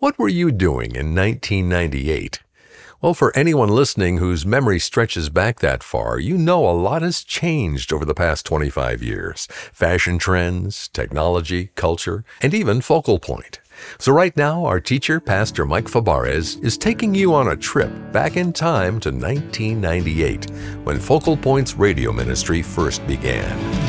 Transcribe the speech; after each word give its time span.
What 0.00 0.16
were 0.16 0.28
you 0.28 0.52
doing 0.52 0.94
in 0.94 1.12
1998? 1.12 2.38
Well, 3.02 3.14
for 3.14 3.36
anyone 3.36 3.68
listening 3.68 4.18
whose 4.18 4.46
memory 4.46 4.78
stretches 4.78 5.28
back 5.28 5.58
that 5.58 5.82
far, 5.82 6.20
you 6.20 6.38
know 6.38 6.68
a 6.68 6.70
lot 6.70 7.02
has 7.02 7.24
changed 7.24 7.92
over 7.92 8.04
the 8.04 8.14
past 8.14 8.46
25 8.46 9.02
years. 9.02 9.48
Fashion 9.72 10.16
trends, 10.18 10.86
technology, 10.86 11.70
culture, 11.74 12.24
and 12.40 12.54
even 12.54 12.80
focal 12.80 13.18
point. 13.18 13.58
So 13.98 14.12
right 14.12 14.36
now, 14.36 14.64
our 14.66 14.78
teacher, 14.78 15.18
Pastor 15.18 15.64
Mike 15.64 15.86
Fabarez, 15.86 16.62
is 16.62 16.78
taking 16.78 17.12
you 17.12 17.34
on 17.34 17.48
a 17.48 17.56
trip 17.56 17.90
back 18.12 18.36
in 18.36 18.52
time 18.52 19.00
to 19.00 19.10
1998, 19.10 20.48
when 20.84 21.00
Focal 21.00 21.36
Point's 21.36 21.74
radio 21.74 22.12
ministry 22.12 22.62
first 22.62 23.04
began. 23.08 23.87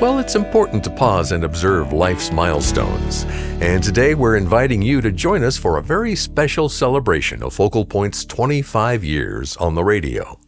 Well, 0.00 0.18
it's 0.18 0.34
important 0.34 0.82
to 0.84 0.90
pause 0.90 1.32
and 1.32 1.44
observe 1.44 1.92
life's 1.92 2.32
milestones. 2.32 3.24
And 3.60 3.82
today 3.82 4.14
we're 4.14 4.38
inviting 4.38 4.80
you 4.80 5.02
to 5.02 5.12
join 5.12 5.44
us 5.44 5.58
for 5.58 5.76
a 5.76 5.82
very 5.82 6.16
special 6.16 6.70
celebration 6.70 7.42
of 7.42 7.52
Focal 7.52 7.84
Point's 7.84 8.24
25 8.24 9.04
years 9.04 9.58
on 9.58 9.74
the 9.74 9.84
radio. 9.84 10.38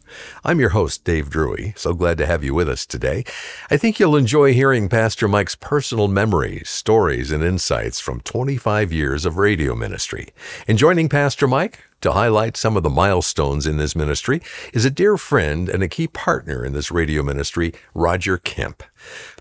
I'm 0.43 0.59
your 0.59 0.69
host, 0.69 1.03
Dave 1.03 1.29
Drury. 1.29 1.73
So 1.75 1.93
glad 1.93 2.17
to 2.19 2.25
have 2.25 2.43
you 2.43 2.53
with 2.53 2.69
us 2.69 2.85
today. 2.85 3.23
I 3.69 3.77
think 3.77 3.99
you'll 3.99 4.15
enjoy 4.15 4.53
hearing 4.53 4.89
Pastor 4.89 5.27
Mike's 5.27 5.55
personal 5.55 6.07
memories, 6.07 6.69
stories, 6.69 7.31
and 7.31 7.43
insights 7.43 7.99
from 7.99 8.21
25 8.21 8.91
years 8.91 9.25
of 9.25 9.37
radio 9.37 9.75
ministry. 9.75 10.29
And 10.67 10.77
joining 10.77 11.09
Pastor 11.09 11.47
Mike 11.47 11.79
to 12.01 12.11
highlight 12.11 12.57
some 12.57 12.77
of 12.77 12.83
the 12.83 12.89
milestones 12.89 13.65
in 13.65 13.77
this 13.77 13.95
ministry 13.95 14.41
is 14.73 14.85
a 14.85 14.91
dear 14.91 15.17
friend 15.17 15.69
and 15.69 15.81
a 15.81 15.87
key 15.87 16.07
partner 16.07 16.63
in 16.63 16.73
this 16.73 16.91
radio 16.91 17.23
ministry, 17.23 17.73
Roger 17.95 18.37
Kemp. 18.37 18.83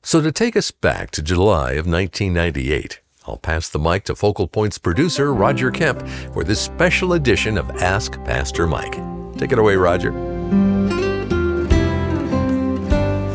So 0.02 0.22
to 0.22 0.32
take 0.32 0.56
us 0.56 0.70
back 0.70 1.10
to 1.12 1.22
July 1.22 1.72
of 1.72 1.86
1998, 1.86 3.00
I'll 3.26 3.36
pass 3.36 3.68
the 3.68 3.78
mic 3.78 4.04
to 4.04 4.14
Focal 4.14 4.48
Point's 4.48 4.78
producer, 4.78 5.32
Roger 5.32 5.70
Kemp, 5.70 6.06
for 6.32 6.42
this 6.42 6.60
special 6.60 7.12
edition 7.12 7.56
of 7.56 7.70
Ask 7.82 8.22
Pastor 8.24 8.66
Mike. 8.66 9.00
Take 9.36 9.52
it 9.52 9.58
away, 9.58 9.76
Roger. 9.76 10.31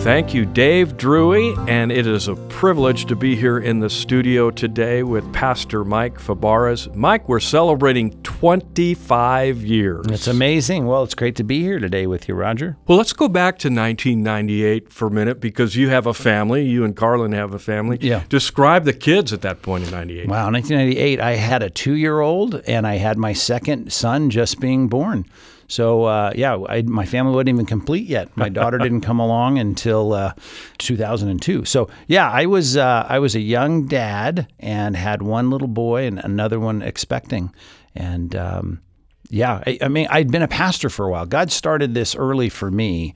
Thank 0.07 0.33
you, 0.33 0.45
Dave 0.45 0.95
Drury, 0.95 1.53
and 1.67 1.91
it 1.91 2.07
is 2.07 2.29
a 2.29 2.35
privilege 2.37 3.07
to 3.07 3.15
be 3.17 3.35
here 3.35 3.57
in 3.57 3.81
the 3.81 3.89
studio 3.89 4.49
today 4.49 5.03
with 5.03 5.33
Pastor 5.33 5.83
Mike 5.83 6.17
Fabarez. 6.17 6.95
Mike, 6.95 7.27
we're 7.27 7.41
celebrating 7.41 8.11
25 8.23 9.65
years. 9.65 10.05
It's 10.07 10.27
amazing. 10.27 10.85
Well, 10.85 11.03
it's 11.03 11.13
great 11.13 11.35
to 11.35 11.43
be 11.43 11.61
here 11.61 11.77
today 11.77 12.07
with 12.07 12.29
you, 12.29 12.35
Roger. 12.35 12.77
Well, 12.87 12.97
let's 12.97 13.11
go 13.11 13.27
back 13.27 13.59
to 13.59 13.67
1998 13.67 14.93
for 14.93 15.09
a 15.09 15.11
minute 15.11 15.41
because 15.41 15.75
you 15.75 15.89
have 15.89 16.05
a 16.07 16.13
family. 16.13 16.63
You 16.65 16.85
and 16.85 16.95
Carlynn 16.95 17.33
have 17.33 17.53
a 17.53 17.59
family. 17.59 17.97
Yeah. 17.99 18.23
Describe 18.29 18.85
the 18.85 18.93
kids 18.93 19.33
at 19.33 19.41
that 19.41 19.61
point 19.61 19.83
in 19.83 19.91
98. 19.91 20.29
Wow, 20.29 20.49
1998, 20.49 21.19
I 21.19 21.33
had 21.33 21.61
a 21.61 21.69
two 21.69 21.95
year 21.95 22.21
old 22.21 22.55
and 22.65 22.87
I 22.87 22.95
had 22.95 23.17
my 23.17 23.33
second 23.33 23.91
son 23.91 24.29
just 24.29 24.61
being 24.61 24.87
born. 24.87 25.25
So 25.67 26.05
uh, 26.05 26.31
yeah, 26.35 26.57
I, 26.69 26.81
my 26.83 27.05
family 27.05 27.33
wasn't 27.33 27.49
even 27.49 27.65
complete 27.65 28.07
yet. 28.07 28.35
My 28.37 28.49
daughter 28.49 28.77
didn't 28.77 29.01
come 29.01 29.19
along 29.19 29.59
until 29.59 30.13
uh, 30.13 30.33
2002. 30.77 31.65
So 31.65 31.89
yeah, 32.07 32.31
I 32.31 32.45
was 32.45 32.77
uh, 32.77 33.05
I 33.07 33.19
was 33.19 33.35
a 33.35 33.41
young 33.41 33.85
dad 33.85 34.47
and 34.59 34.95
had 34.95 35.21
one 35.21 35.49
little 35.49 35.67
boy 35.67 36.05
and 36.05 36.19
another 36.19 36.59
one 36.59 36.81
expecting, 36.81 37.53
and 37.93 38.35
um, 38.35 38.81
yeah, 39.29 39.61
I, 39.65 39.77
I, 39.81 39.87
mean, 39.89 40.07
I'd 40.09 40.31
been 40.31 40.41
a 40.41 40.47
pastor 40.47 40.89
for 40.89 41.05
a 41.05 41.11
while. 41.11 41.25
God 41.25 41.51
started 41.51 41.93
this 41.93 42.15
early 42.15 42.49
for 42.49 42.71
me, 42.71 43.13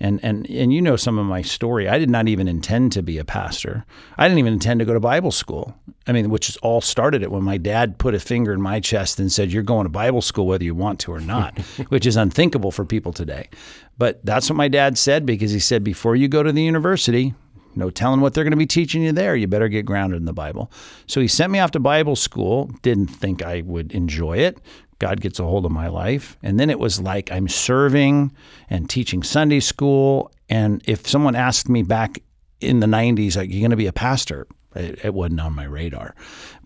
and 0.00 0.20
and 0.22 0.48
and 0.48 0.72
you 0.72 0.80
know 0.80 0.96
some 0.96 1.18
of 1.18 1.26
my 1.26 1.42
story. 1.42 1.88
I 1.88 1.98
did 1.98 2.10
not 2.10 2.28
even 2.28 2.48
intend 2.48 2.92
to 2.92 3.02
be 3.02 3.18
a 3.18 3.24
pastor. 3.24 3.84
I 4.16 4.28
didn't 4.28 4.38
even 4.38 4.52
intend 4.52 4.80
to 4.80 4.86
go 4.86 4.94
to 4.94 5.00
Bible 5.00 5.30
school. 5.30 5.74
I 6.06 6.12
mean, 6.12 6.30
which 6.30 6.48
is 6.48 6.56
all 6.58 6.80
started 6.80 7.22
it 7.22 7.30
when 7.30 7.42
my 7.42 7.58
dad 7.58 7.98
put 7.98 8.14
a 8.14 8.20
finger 8.20 8.52
in 8.52 8.62
my 8.62 8.80
chest 8.80 9.18
and 9.18 9.30
said, 9.30 9.52
"You're 9.52 9.62
going 9.62 9.84
to 9.84 9.90
Bible 9.90 10.22
school 10.22 10.46
whether 10.46 10.64
you 10.64 10.74
want 10.74 11.00
to 11.00 11.12
or 11.12 11.20
not," 11.20 11.58
which 11.88 12.06
is 12.06 12.16
unthinkable 12.16 12.70
for 12.70 12.84
people 12.84 13.12
today. 13.12 13.48
But 13.96 14.24
that's 14.24 14.48
what 14.48 14.56
my 14.56 14.68
dad 14.68 14.96
said 14.96 15.26
because 15.26 15.52
he 15.52 15.60
said, 15.60 15.84
"Before 15.84 16.16
you 16.16 16.28
go 16.28 16.42
to 16.42 16.52
the 16.52 16.62
university, 16.62 17.34
no 17.78 17.90
telling 17.90 18.20
what 18.20 18.34
they're 18.34 18.44
going 18.44 18.50
to 18.50 18.56
be 18.56 18.66
teaching 18.66 19.02
you 19.02 19.12
there. 19.12 19.36
You 19.36 19.46
better 19.46 19.68
get 19.68 19.86
grounded 19.86 20.18
in 20.18 20.24
the 20.24 20.32
Bible. 20.32 20.70
So 21.06 21.20
he 21.20 21.28
sent 21.28 21.52
me 21.52 21.60
off 21.60 21.70
to 21.72 21.80
Bible 21.80 22.16
school. 22.16 22.70
Didn't 22.82 23.06
think 23.06 23.42
I 23.42 23.60
would 23.62 23.92
enjoy 23.92 24.38
it. 24.38 24.58
God 24.98 25.20
gets 25.20 25.38
a 25.38 25.44
hold 25.44 25.64
of 25.64 25.72
my 25.72 25.88
life. 25.88 26.36
And 26.42 26.58
then 26.58 26.70
it 26.70 26.78
was 26.78 27.00
like 27.00 27.30
I'm 27.30 27.48
serving 27.48 28.32
and 28.68 28.88
teaching 28.88 29.22
Sunday 29.22 29.60
school. 29.60 30.32
And 30.48 30.82
if 30.86 31.06
someone 31.06 31.36
asked 31.36 31.68
me 31.68 31.82
back 31.82 32.22
in 32.60 32.80
the 32.80 32.86
90s, 32.86 33.36
like, 33.36 33.50
you're 33.50 33.60
going 33.60 33.70
to 33.70 33.76
be 33.76 33.86
a 33.86 33.92
pastor, 33.92 34.46
it, 34.74 35.04
it, 35.04 35.14
wasn't 35.14 35.40
on 35.40 35.54
my 35.54 35.64
radar. 35.64 36.14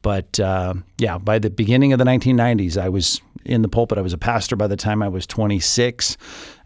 But 0.00 0.40
uh, 0.40 0.74
yeah, 0.98 1.18
by 1.18 1.38
the 1.38 1.50
beginning 1.50 1.92
of 1.92 1.98
the 1.98 2.04
1990s, 2.04 2.76
I 2.76 2.88
was 2.88 3.20
in 3.44 3.62
the 3.62 3.68
pulpit. 3.68 3.98
I 3.98 4.02
was 4.02 4.12
a 4.12 4.18
pastor 4.18 4.56
by 4.56 4.66
the 4.66 4.76
time 4.76 5.02
I 5.02 5.08
was 5.08 5.26
26. 5.26 6.16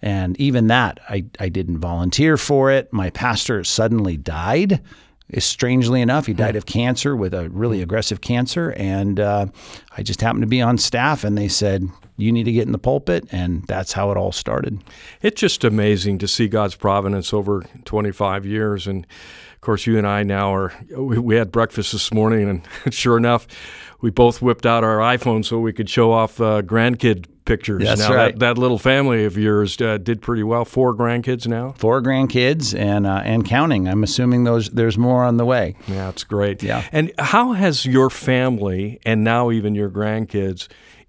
And 0.02 0.38
even 0.40 0.68
that, 0.68 1.00
I, 1.08 1.24
I 1.40 1.48
didn't 1.48 1.78
volunteer 1.78 2.36
for 2.36 2.70
it. 2.70 2.92
My 2.92 3.10
pastor 3.10 3.64
suddenly 3.64 4.16
died 4.16 4.80
strangely 5.38 6.00
enough, 6.00 6.26
he 6.26 6.34
died 6.34 6.56
of 6.56 6.66
cancer 6.66 7.16
with 7.16 7.34
a 7.34 7.48
really 7.50 7.82
aggressive 7.82 8.20
cancer. 8.20 8.70
And 8.76 9.18
uh, 9.18 9.46
I 9.96 10.02
just 10.02 10.20
happened 10.20 10.42
to 10.42 10.48
be 10.48 10.62
on 10.62 10.78
staff, 10.78 11.24
and 11.24 11.36
they 11.36 11.48
said, 11.48 11.88
you 12.16 12.32
need 12.32 12.44
to 12.44 12.52
get 12.52 12.66
in 12.66 12.72
the 12.72 12.78
pulpit. 12.78 13.26
And 13.32 13.64
that's 13.64 13.92
how 13.92 14.10
it 14.10 14.16
all 14.16 14.32
started. 14.32 14.82
It's 15.22 15.40
just 15.40 15.64
amazing 15.64 16.18
to 16.18 16.28
see 16.28 16.48
God's 16.48 16.74
providence 16.74 17.32
over 17.32 17.64
25 17.84 18.46
years. 18.46 18.86
And 18.86 19.06
of 19.54 19.60
course, 19.60 19.86
you 19.86 19.98
and 19.98 20.06
I 20.06 20.22
now 20.22 20.54
are, 20.54 20.72
we 20.96 21.36
had 21.36 21.50
breakfast 21.50 21.92
this 21.92 22.12
morning, 22.12 22.48
and 22.48 22.94
sure 22.94 23.16
enough, 23.16 23.46
we 24.00 24.10
both 24.10 24.40
whipped 24.40 24.66
out 24.66 24.84
our 24.84 24.98
iPhone 24.98 25.44
so 25.44 25.58
we 25.58 25.72
could 25.72 25.90
show 25.90 26.12
off 26.12 26.40
uh, 26.40 26.62
grandkid 26.62 27.26
pictures. 27.46 27.82
That's 27.82 28.00
now, 28.00 28.14
right. 28.14 28.38
That, 28.38 28.56
that 28.56 28.58
little 28.58 28.78
family 28.78 29.24
of 29.24 29.38
yours 29.38 29.80
uh, 29.80 29.96
did 29.98 30.20
pretty 30.20 30.42
well. 30.42 30.64
Four 30.64 30.94
grandkids 30.94 31.46
now. 31.46 31.72
Four 31.78 32.02
grandkids 32.02 32.78
and 32.78 33.06
uh, 33.06 33.22
and 33.24 33.46
counting. 33.46 33.88
I'm 33.88 34.02
assuming 34.02 34.44
those 34.44 34.68
there's 34.70 34.98
more 34.98 35.24
on 35.24 35.38
the 35.38 35.46
way. 35.46 35.76
Yeah, 35.86 36.10
it's 36.10 36.24
great. 36.24 36.62
Yeah. 36.62 36.86
And 36.92 37.12
how 37.18 37.52
has 37.52 37.86
your 37.86 38.10
family 38.10 39.00
and 39.06 39.24
now 39.24 39.50
even 39.50 39.74
your 39.74 39.88
grandkids 39.88 40.68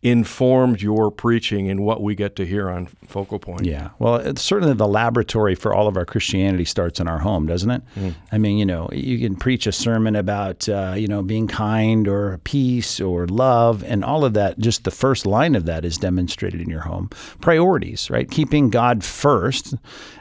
informed 0.10 0.82
your 0.82 1.12
preaching 1.12 1.70
and 1.70 1.82
what 1.82 2.02
we 2.02 2.16
get 2.16 2.36
to 2.36 2.46
hear 2.46 2.70
on 2.70 2.88
Focal 3.08 3.40
Point. 3.40 3.66
Yeah. 3.66 3.90
Well, 4.00 4.16
it's 4.16 4.42
certainly 4.42 4.74
the 4.74 4.88
laboratory 4.88 5.56
for 5.56 5.74
all 5.74 5.88
of 5.88 5.98
our 5.98 6.06
Christianity 6.06 6.66
starts 6.66 7.00
in 7.00 7.08
our 7.08 7.20
home, 7.20 7.48
doesn't 7.48 7.72
it? 7.72 7.82
Mm. 7.96 8.16
I 8.32 8.38
mean, 8.38 8.58
you 8.58 8.66
know, 8.66 8.90
you 8.92 9.20
can 9.20 9.36
preach 9.36 9.68
a 9.68 9.72
sermon 9.72 10.16
about, 10.16 10.68
uh, 10.70 10.94
you 10.98 11.08
know, 11.08 11.22
being 11.22 11.48
kind 11.48 12.08
or 12.08 12.40
peace 12.40 13.00
or 13.00 13.28
love, 13.28 13.84
and 13.84 14.04
all 14.04 14.26
of 14.26 14.34
that, 14.34 14.60
just 14.60 14.84
the 14.84 14.92
first 14.92 15.26
line 15.26 15.56
of 15.56 15.66
that 15.66 15.86
is 15.86 15.98
demonstrated 15.98 16.62
in 16.62 16.70
your 16.70 16.82
home. 16.82 17.10
Priorities, 17.42 18.10
right? 18.10 18.30
Keeping 18.30 18.70
God 18.70 19.04
first. 19.04 19.74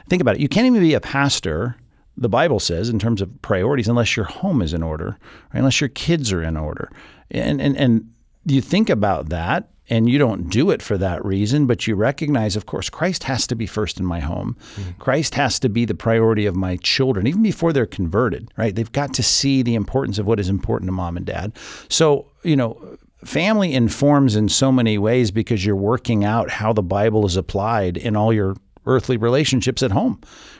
Think 0.09 0.21
about 0.21 0.35
it. 0.35 0.41
You 0.41 0.49
can't 0.49 0.67
even 0.67 0.81
be 0.81 0.93
a 0.93 1.01
pastor 1.01 1.75
the 2.17 2.29
Bible 2.29 2.59
says 2.59 2.89
in 2.89 2.97
terms 2.97 3.21
of 3.21 3.41
priorities 3.43 3.87
unless 3.87 4.15
your 4.15 4.25
home 4.25 4.61
is 4.63 4.73
in 4.73 4.81
order, 4.81 5.17
right? 5.53 5.59
unless 5.59 5.79
your 5.79 5.89
kids 5.89 6.33
are 6.33 6.41
in 6.41 6.57
order. 6.57 6.91
And, 7.29 7.61
and, 7.61 7.77
and 7.77 8.11
you 8.45 8.61
think 8.61 8.89
about 8.89 9.29
that 9.29 9.69
and 9.89 10.09
you 10.09 10.17
don't 10.17 10.49
do 10.49 10.69
it 10.69 10.81
for 10.81 10.97
that 10.97 11.23
reason, 11.23 11.65
but 11.65 11.87
you 11.87 11.95
recognize, 11.95 12.55
of 12.55 12.65
course, 12.65 12.89
Christ 12.89 13.23
has 13.23 13.47
to 13.47 13.55
be 13.55 13.65
first 13.65 13.99
in 13.99 14.05
my 14.05 14.19
home. 14.19 14.57
Mm-hmm. 14.75 14.99
Christ 14.99 15.35
has 15.35 15.59
to 15.59 15.69
be 15.69 15.85
the 15.85 15.95
priority 15.95 16.45
of 16.45 16.55
my 16.55 16.77
children, 16.77 17.27
even 17.27 17.41
before 17.41 17.71
they're 17.71 17.85
converted, 17.85 18.51
right? 18.57 18.75
They've 18.75 18.91
got 18.91 19.13
to 19.15 19.23
see 19.23 19.61
the 19.61 19.75
importance 19.75 20.19
of 20.19 20.27
what 20.27 20.39
is 20.39 20.49
important 20.49 20.89
to 20.89 20.93
mom 20.93 21.17
and 21.17 21.25
dad. 21.25 21.53
So, 21.89 22.31
you 22.43 22.55
know, 22.55 22.97
family 23.23 23.73
informs 23.73 24.35
in 24.35 24.49
so 24.49 24.71
many 24.71 24.97
ways 24.97 25.31
because 25.31 25.65
you're 25.65 25.75
working 25.75 26.25
out 26.25 26.49
how 26.49 26.73
the 26.73 26.83
Bible 26.83 27.25
is 27.25 27.37
applied 27.37 27.97
in 27.97 28.15
all 28.15 28.33
your 28.33 28.55
earthly 28.87 29.17
relationships 29.17 29.83
at 29.83 29.91
home, 29.91 30.19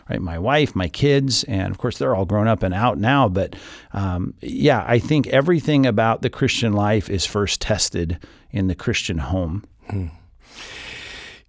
right? 0.09 0.21
My 0.21 0.37
wife, 0.37 0.75
my 0.75 0.87
kids, 0.87 1.43
and 1.45 1.71
of 1.71 1.77
course 1.77 1.97
they're 1.97 2.15
all 2.15 2.25
grown 2.25 2.47
up 2.47 2.63
and 2.63 2.73
out 2.73 2.97
now. 2.97 3.27
But 3.29 3.55
um, 3.93 4.33
yeah, 4.41 4.83
I 4.87 4.99
think 4.99 5.27
everything 5.27 5.85
about 5.85 6.21
the 6.21 6.29
Christian 6.29 6.73
life 6.73 7.09
is 7.09 7.25
first 7.25 7.61
tested 7.61 8.19
in 8.51 8.67
the 8.67 8.75
Christian 8.75 9.19
home. 9.19 9.63
Hmm. 9.89 10.07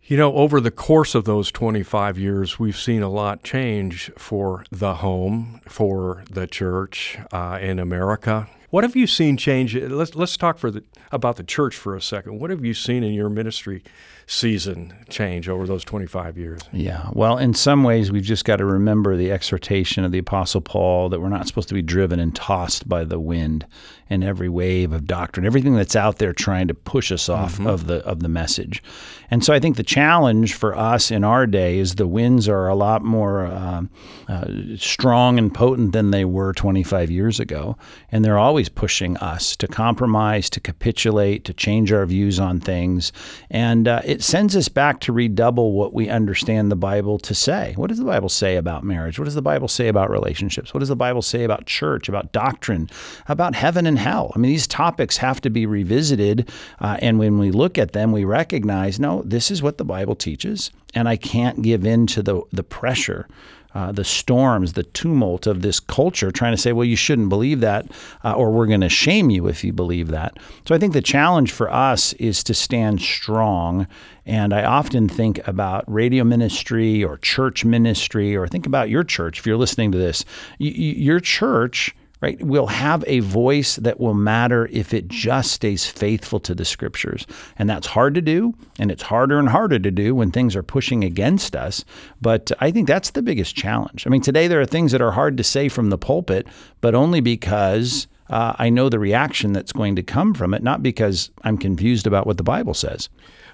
You 0.04 0.16
know, 0.16 0.34
over 0.36 0.58
the 0.58 0.70
course 0.70 1.14
of 1.14 1.26
those 1.26 1.52
25 1.52 2.18
years, 2.18 2.58
we've 2.58 2.78
seen 2.78 3.02
a 3.02 3.10
lot 3.10 3.42
change 3.42 4.10
for 4.16 4.64
the 4.70 4.94
home, 4.94 5.60
for 5.68 6.24
the 6.30 6.46
church 6.46 7.18
uh, 7.30 7.58
in 7.60 7.78
America, 7.78 8.48
What 8.70 8.84
have 8.84 8.94
you 8.94 9.06
seen 9.06 9.38
change? 9.38 9.74
Let's 9.74 10.14
let's 10.14 10.36
talk 10.36 10.58
for 10.58 10.70
the, 10.70 10.84
about 11.10 11.36
the 11.36 11.42
church 11.42 11.74
for 11.74 11.96
a 11.96 12.02
second. 12.02 12.38
What 12.38 12.50
have 12.50 12.64
you 12.64 12.74
seen 12.74 13.02
in 13.02 13.14
your 13.14 13.30
ministry 13.30 13.82
season 14.26 14.92
change 15.08 15.48
over 15.48 15.66
those 15.66 15.82
25 15.84 16.36
years? 16.36 16.60
Yeah. 16.70 17.08
Well, 17.14 17.38
in 17.38 17.54
some 17.54 17.82
ways, 17.82 18.12
we've 18.12 18.22
just 18.22 18.44
got 18.44 18.56
to 18.56 18.66
remember 18.66 19.16
the 19.16 19.32
exhortation 19.32 20.04
of 20.04 20.12
the 20.12 20.18
Apostle 20.18 20.60
Paul 20.60 21.08
that 21.08 21.20
we're 21.20 21.30
not 21.30 21.46
supposed 21.48 21.68
to 21.68 21.74
be 21.74 21.80
driven 21.80 22.20
and 22.20 22.36
tossed 22.36 22.86
by 22.86 23.04
the 23.04 23.18
wind 23.18 23.66
and 24.10 24.22
every 24.22 24.48
wave 24.48 24.92
of 24.92 25.06
doctrine, 25.06 25.46
everything 25.46 25.74
that's 25.74 25.96
out 25.96 26.18
there 26.18 26.32
trying 26.32 26.68
to 26.68 26.74
push 26.74 27.10
us 27.10 27.28
off 27.28 27.54
mm-hmm. 27.54 27.66
of 27.66 27.86
the 27.86 28.04
of 28.04 28.20
the 28.20 28.28
message. 28.28 28.82
And 29.30 29.44
so 29.44 29.52
I 29.52 29.60
think 29.60 29.76
the 29.76 29.82
challenge 29.82 30.54
for 30.54 30.76
us 30.76 31.10
in 31.10 31.24
our 31.24 31.46
day 31.46 31.78
is 31.78 31.94
the 31.94 32.06
winds 32.06 32.48
are 32.48 32.68
a 32.68 32.74
lot 32.74 33.02
more 33.02 33.46
uh, 33.46 33.82
uh, 34.28 34.46
strong 34.76 35.38
and 35.38 35.52
potent 35.52 35.92
than 35.92 36.10
they 36.10 36.24
were 36.24 36.52
25 36.52 37.10
years 37.10 37.38
ago, 37.38 37.76
and 38.10 38.24
they're 38.24 38.38
always 38.38 38.57
pushing 38.66 39.16
us 39.18 39.54
to 39.56 39.68
compromise, 39.68 40.48
to 40.50 40.60
capitulate, 40.60 41.44
to 41.44 41.52
change 41.52 41.92
our 41.92 42.06
views 42.06 42.40
on 42.40 42.60
things, 42.60 43.12
and 43.50 43.86
uh, 43.86 44.00
it 44.06 44.22
sends 44.22 44.56
us 44.56 44.68
back 44.68 45.00
to 45.00 45.12
redouble 45.12 45.72
what 45.72 45.92
we 45.92 46.08
understand 46.08 46.70
the 46.70 46.76
Bible 46.76 47.18
to 47.18 47.34
say. 47.34 47.74
What 47.76 47.88
does 47.88 47.98
the 47.98 48.04
Bible 48.04 48.30
say 48.30 48.56
about 48.56 48.84
marriage? 48.84 49.18
What 49.18 49.26
does 49.26 49.34
the 49.34 49.42
Bible 49.42 49.68
say 49.68 49.88
about 49.88 50.10
relationships? 50.10 50.72
What 50.72 50.80
does 50.80 50.88
the 50.88 50.96
Bible 50.96 51.20
say 51.20 51.44
about 51.44 51.66
church, 51.66 52.08
about 52.08 52.32
doctrine, 52.32 52.88
about 53.26 53.54
heaven 53.54 53.86
and 53.86 53.98
hell? 53.98 54.32
I 54.34 54.38
mean, 54.38 54.50
these 54.50 54.66
topics 54.66 55.18
have 55.18 55.42
to 55.42 55.50
be 55.50 55.66
revisited, 55.66 56.50
uh, 56.80 56.96
and 57.02 57.18
when 57.18 57.38
we 57.38 57.50
look 57.50 57.76
at 57.76 57.92
them, 57.92 58.12
we 58.12 58.24
recognize 58.24 58.98
no, 58.98 59.22
this 59.26 59.50
is 59.50 59.62
what 59.62 59.76
the 59.76 59.84
Bible 59.84 60.14
teaches, 60.14 60.70
and 60.94 61.08
I 61.08 61.16
can't 61.16 61.60
give 61.60 61.84
in 61.84 62.06
to 62.08 62.22
the, 62.22 62.42
the 62.50 62.64
pressure. 62.64 63.28
Uh, 63.74 63.92
the 63.92 64.04
storms, 64.04 64.72
the 64.72 64.82
tumult 64.82 65.46
of 65.46 65.60
this 65.60 65.78
culture 65.78 66.30
trying 66.30 66.54
to 66.54 66.60
say, 66.60 66.72
well, 66.72 66.86
you 66.86 66.96
shouldn't 66.96 67.28
believe 67.28 67.60
that, 67.60 67.86
uh, 68.24 68.32
or 68.32 68.50
we're 68.50 68.66
going 68.66 68.80
to 68.80 68.88
shame 68.88 69.28
you 69.28 69.46
if 69.46 69.62
you 69.62 69.72
believe 69.72 70.08
that. 70.08 70.36
So 70.66 70.74
I 70.74 70.78
think 70.78 70.94
the 70.94 71.02
challenge 71.02 71.52
for 71.52 71.70
us 71.70 72.14
is 72.14 72.42
to 72.44 72.54
stand 72.54 73.02
strong. 73.02 73.86
And 74.24 74.54
I 74.54 74.64
often 74.64 75.06
think 75.08 75.46
about 75.46 75.84
radio 75.86 76.24
ministry 76.24 77.04
or 77.04 77.18
church 77.18 77.64
ministry, 77.64 78.34
or 78.34 78.48
think 78.48 78.66
about 78.66 78.88
your 78.88 79.04
church. 79.04 79.38
If 79.38 79.46
you're 79.46 79.56
listening 79.56 79.92
to 79.92 79.98
this, 79.98 80.24
y- 80.58 80.68
your 80.68 81.20
church 81.20 81.94
right, 82.20 82.40
will 82.42 82.66
have 82.66 83.04
a 83.06 83.20
voice 83.20 83.76
that 83.76 84.00
will 84.00 84.14
matter 84.14 84.68
if 84.72 84.92
it 84.92 85.08
just 85.08 85.52
stays 85.52 85.86
faithful 85.86 86.40
to 86.40 86.54
the 86.54 86.64
scriptures. 86.64 87.26
And 87.58 87.68
that's 87.68 87.88
hard 87.88 88.14
to 88.14 88.20
do, 88.20 88.54
and 88.78 88.90
it's 88.90 89.04
harder 89.04 89.38
and 89.38 89.48
harder 89.48 89.78
to 89.78 89.90
do 89.90 90.14
when 90.14 90.30
things 90.30 90.56
are 90.56 90.62
pushing 90.62 91.04
against 91.04 91.54
us. 91.54 91.84
But 92.20 92.50
I 92.60 92.70
think 92.70 92.88
that's 92.88 93.10
the 93.10 93.22
biggest 93.22 93.54
challenge. 93.54 94.06
I 94.06 94.10
mean, 94.10 94.22
today 94.22 94.48
there 94.48 94.60
are 94.60 94.66
things 94.66 94.92
that 94.92 95.02
are 95.02 95.12
hard 95.12 95.36
to 95.36 95.44
say 95.44 95.68
from 95.68 95.90
the 95.90 95.98
pulpit, 95.98 96.46
but 96.80 96.94
only 96.94 97.20
because. 97.20 98.06
Uh, 98.30 98.54
I 98.58 98.68
know 98.68 98.90
the 98.90 98.98
reaction 98.98 99.54
that's 99.54 99.72
going 99.72 99.96
to 99.96 100.02
come 100.02 100.34
from 100.34 100.52
it, 100.52 100.62
not 100.62 100.82
because 100.82 101.30
I'm 101.44 101.56
confused 101.56 102.06
about 102.06 102.26
what 102.26 102.36
the 102.36 102.42
Bible 102.42 102.74
says. 102.74 103.08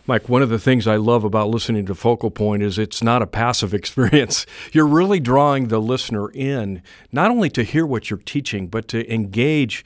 Mike, 0.07 0.29
one 0.29 0.43
of 0.43 0.51
the 0.51 0.59
things 0.59 0.87
I 0.87 0.97
love 0.97 1.25
about 1.25 1.49
listening 1.49 1.87
to 1.87 1.95
Focal 1.95 2.31
Point 2.31 2.63
is 2.63 2.79
it's 2.79 3.03
not 3.03 3.23
a 3.23 3.27
passive 3.27 3.73
experience. 3.81 4.45
You're 4.73 4.87
really 4.87 5.21
drawing 5.21 5.69
the 5.69 5.81
listener 5.81 6.31
in, 6.31 6.83
not 7.11 7.31
only 7.31 7.49
to 7.51 7.63
hear 7.63 7.87
what 7.87 8.11
you're 8.11 8.19
teaching, 8.19 8.67
but 8.67 8.87
to 8.89 9.13
engage 9.13 9.85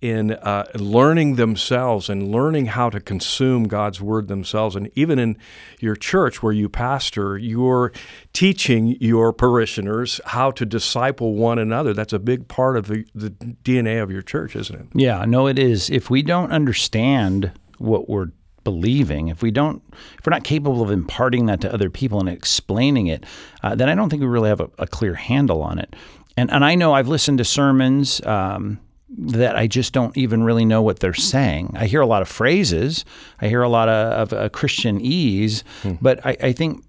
in 0.00 0.30
uh, 0.30 0.64
learning 0.76 1.34
themselves 1.34 2.08
and 2.08 2.30
learning 2.30 2.66
how 2.66 2.88
to 2.88 3.00
consume 3.00 3.64
God's 3.64 4.00
word 4.00 4.28
themselves. 4.28 4.76
And 4.76 4.90
even 4.94 5.18
in 5.18 5.36
your 5.80 5.96
church 5.96 6.40
where 6.40 6.52
you 6.52 6.68
pastor, 6.68 7.36
you're 7.36 7.92
teaching 8.32 8.96
your 9.00 9.32
parishioners 9.32 10.20
how 10.26 10.52
to 10.52 10.64
disciple 10.64 11.34
one 11.34 11.58
another. 11.58 11.94
That's 11.94 12.12
a 12.12 12.20
big 12.20 12.46
part 12.46 12.76
of 12.76 12.86
the, 12.86 13.06
the 13.12 13.30
DNA 13.30 14.00
of 14.00 14.08
your 14.08 14.22
church, 14.22 14.54
isn't 14.54 14.78
it? 14.78 14.86
Yeah, 14.94 15.24
no, 15.24 15.48
it 15.48 15.58
is. 15.58 15.90
If 15.90 16.10
we 16.10 16.22
don't 16.22 16.52
understand 16.52 17.50
what 17.78 18.08
we're 18.08 18.28
believing, 18.68 19.28
if 19.28 19.40
we 19.40 19.50
don't, 19.50 19.82
if 20.18 20.26
we're 20.26 20.30
not 20.30 20.44
capable 20.44 20.82
of 20.82 20.90
imparting 20.90 21.46
that 21.46 21.62
to 21.62 21.72
other 21.72 21.88
people 21.88 22.20
and 22.20 22.28
explaining 22.28 23.06
it, 23.06 23.24
uh, 23.62 23.74
then 23.74 23.88
I 23.88 23.94
don't 23.94 24.10
think 24.10 24.20
we 24.20 24.28
really 24.28 24.50
have 24.50 24.60
a, 24.60 24.68
a, 24.78 24.86
clear 24.86 25.14
handle 25.14 25.62
on 25.62 25.78
it. 25.78 25.96
And 26.36 26.50
and 26.50 26.66
I 26.66 26.74
know 26.74 26.92
I've 26.92 27.08
listened 27.08 27.38
to 27.38 27.44
sermons. 27.44 28.20
Um, 28.26 28.80
that 29.10 29.56
I 29.56 29.66
just 29.66 29.94
don't 29.94 30.14
even 30.18 30.44
really 30.44 30.66
know 30.66 30.82
what 30.82 31.00
they're 31.00 31.14
saying. 31.14 31.74
I 31.74 31.86
hear 31.86 32.02
a 32.02 32.06
lot 32.06 32.20
of 32.20 32.28
phrases, 32.28 33.06
I 33.40 33.48
hear 33.48 33.62
a 33.62 33.68
lot 33.68 33.88
of, 33.88 34.32
of 34.32 34.38
uh, 34.38 34.48
Christianese, 34.50 35.62
hmm. 35.82 35.94
but 36.02 36.24
I, 36.26 36.36
I, 36.42 36.52
think 36.52 36.84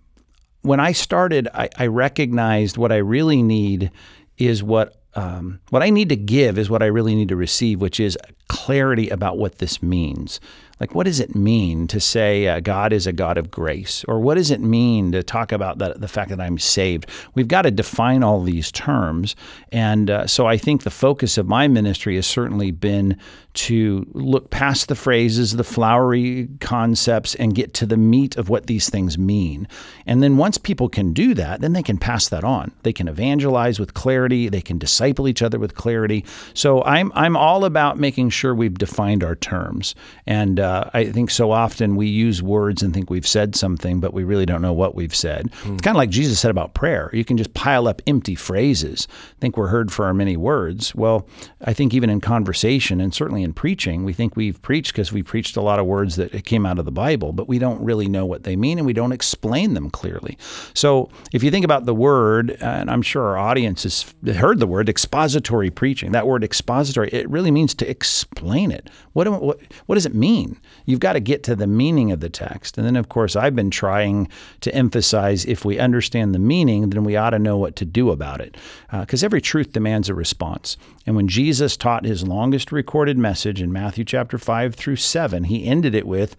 when 0.63 0.81
I 0.81 0.91
started, 0.91 1.47
I, 1.53 1.69
I 1.77 1.87
recognized 1.87 2.75
what 2.75 2.91
I 2.91 2.97
really 2.97 3.41
need 3.41 3.89
is 4.37 4.61
what 4.61 4.99
um, 5.15 5.61
what 5.69 5.81
I 5.81 5.89
need 5.89 6.09
to 6.09 6.17
give 6.17 6.59
is 6.59 6.69
what 6.69 6.83
I 6.83 6.87
really 6.87 7.15
need 7.15 7.29
to 7.29 7.37
receive, 7.37 7.79
which 7.79 8.01
is 8.01 8.17
clarity 8.49 9.09
about 9.09 9.37
what 9.37 9.59
this 9.59 9.81
means. 9.81 10.41
Like, 10.79 10.95
what 10.95 11.05
does 11.05 11.19
it 11.19 11.35
mean 11.35 11.87
to 11.87 11.99
say 11.99 12.47
uh, 12.47 12.59
God 12.59 12.93
is 12.93 13.05
a 13.05 13.11
God 13.11 13.37
of 13.37 13.51
grace? 13.51 14.05
Or 14.07 14.19
what 14.19 14.35
does 14.35 14.51
it 14.51 14.61
mean 14.61 15.11
to 15.11 15.23
talk 15.23 15.51
about 15.51 15.77
the, 15.77 15.93
the 15.93 16.07
fact 16.07 16.29
that 16.29 16.39
I'm 16.39 16.57
saved? 16.57 17.05
We've 17.35 17.47
got 17.47 17.63
to 17.63 17.71
define 17.71 18.23
all 18.23 18.41
these 18.41 18.71
terms. 18.71 19.35
And 19.71 20.09
uh, 20.09 20.27
so 20.27 20.47
I 20.47 20.57
think 20.57 20.83
the 20.83 20.89
focus 20.89 21.37
of 21.37 21.47
my 21.47 21.67
ministry 21.67 22.15
has 22.15 22.27
certainly 22.27 22.71
been 22.71 23.17
to 23.59 24.07
look 24.13 24.49
past 24.49 24.87
the 24.87 24.95
phrases, 24.95 25.57
the 25.57 25.65
flowery 25.65 26.47
concepts, 26.61 27.35
and 27.35 27.53
get 27.53 27.73
to 27.73 27.85
the 27.85 27.97
meat 27.97 28.37
of 28.37 28.47
what 28.47 28.67
these 28.67 28.89
things 28.89 29.17
mean. 29.17 29.67
And 30.05 30.23
then 30.23 30.37
once 30.37 30.57
people 30.57 30.87
can 30.87 31.11
do 31.11 31.33
that, 31.33 31.59
then 31.59 31.73
they 31.73 31.83
can 31.83 31.97
pass 31.97 32.29
that 32.29 32.45
on. 32.45 32.71
They 32.83 32.93
can 32.93 33.09
evangelize 33.09 33.77
with 33.77 33.93
clarity, 33.93 34.47
they 34.47 34.61
can 34.61 34.77
disciple 34.77 35.27
each 35.27 35.41
other 35.41 35.59
with 35.59 35.75
clarity. 35.75 36.23
So 36.53 36.81
I'm, 36.85 37.11
I'm 37.15 37.35
all 37.35 37.65
about 37.65 37.99
making 37.99 38.29
sure 38.29 38.55
we've 38.55 38.77
defined 38.77 39.25
our 39.25 39.35
terms. 39.35 39.93
And 40.25 40.61
uh, 40.61 40.89
I 40.93 41.11
think 41.11 41.29
so 41.29 41.51
often 41.51 41.97
we 41.97 42.07
use 42.07 42.41
words 42.41 42.81
and 42.81 42.93
think 42.93 43.09
we've 43.09 43.27
said 43.27 43.57
something, 43.57 43.99
but 43.99 44.13
we 44.13 44.23
really 44.23 44.45
don't 44.45 44.61
know 44.61 44.73
what 44.73 44.95
we've 44.95 45.15
said. 45.15 45.51
Mm. 45.63 45.73
It's 45.73 45.81
kind 45.81 45.95
of 45.95 45.99
like 45.99 46.11
Jesus 46.11 46.39
said 46.39 46.51
about 46.51 46.73
prayer. 46.73 47.09
You 47.11 47.25
can 47.25 47.35
just 47.35 47.53
pile 47.53 47.89
up 47.89 48.01
empty 48.07 48.35
phrases, 48.35 49.05
think 49.41 49.57
we're 49.57 49.67
heard 49.67 49.91
for 49.91 50.05
our 50.05 50.13
many 50.13 50.37
words. 50.37 50.95
Well, 50.95 51.27
I 51.61 51.73
think 51.73 51.93
even 51.93 52.09
in 52.09 52.21
conversation, 52.21 53.01
and 53.01 53.13
certainly 53.13 53.43
in 53.43 53.48
preaching, 53.53 54.03
we 54.03 54.13
think 54.13 54.35
we've 54.35 54.61
preached 54.61 54.93
because 54.93 55.11
we 55.11 55.23
preached 55.23 55.57
a 55.57 55.61
lot 55.61 55.79
of 55.79 55.85
words 55.85 56.15
that 56.15 56.45
came 56.45 56.65
out 56.65 56.79
of 56.79 56.85
the 56.85 56.91
Bible, 56.91 57.33
but 57.33 57.47
we 57.47 57.59
don't 57.59 57.81
really 57.83 58.07
know 58.07 58.25
what 58.25 58.43
they 58.43 58.55
mean 58.55 58.77
and 58.77 58.85
we 58.85 58.93
don't 58.93 59.11
explain 59.11 59.73
them 59.73 59.89
clearly. 59.89 60.37
So 60.73 61.09
if 61.33 61.43
you 61.43 61.51
think 61.51 61.65
about 61.65 61.85
the 61.85 61.93
word, 61.93 62.57
and 62.61 62.89
I'm 62.89 63.01
sure 63.01 63.23
our 63.23 63.37
audience 63.37 63.83
has 63.83 64.13
heard 64.35 64.59
the 64.59 64.67
word 64.67 64.89
expository 64.89 65.69
preaching, 65.69 66.11
that 66.11 66.27
word 66.27 66.43
expository, 66.43 67.09
it 67.09 67.29
really 67.29 67.51
means 67.51 67.73
to 67.75 67.89
explain 67.89 68.71
it. 68.71 68.89
What, 69.13 69.29
what, 69.41 69.59
what 69.85 69.95
does 69.95 70.05
it 70.05 70.15
mean? 70.15 70.59
You've 70.85 70.99
got 70.99 71.13
to 71.13 71.19
get 71.19 71.43
to 71.43 71.55
the 71.55 71.67
meaning 71.67 72.11
of 72.11 72.19
the 72.19 72.29
text. 72.29 72.77
And 72.77 72.85
then, 72.85 72.95
of 72.95 73.09
course, 73.09 73.35
I've 73.35 73.55
been 73.55 73.71
trying 73.71 74.27
to 74.61 74.73
emphasize 74.73 75.45
if 75.45 75.65
we 75.65 75.79
understand 75.79 76.33
the 76.33 76.39
meaning, 76.39 76.89
then 76.89 77.03
we 77.03 77.15
ought 77.15 77.31
to 77.31 77.39
know 77.39 77.57
what 77.57 77.75
to 77.77 77.85
do 77.85 78.11
about 78.11 78.41
it. 78.41 78.57
Because 78.91 79.23
uh, 79.23 79.25
every 79.25 79.41
truth 79.41 79.73
demands 79.73 80.09
a 80.09 80.13
response. 80.13 80.77
And 81.05 81.15
when 81.15 81.27
Jesus 81.27 81.77
taught 81.77 82.05
his 82.05 82.23
longest 82.23 82.71
recorded 82.71 83.17
message 83.17 83.28
in 83.29 83.71
Matthew 83.71 84.03
chapter 84.03 84.37
5 84.37 84.75
through 84.75 84.95
7, 84.95 85.45
he 85.45 85.65
ended 85.65 85.93
it 85.93 86.07
with, 86.07 86.35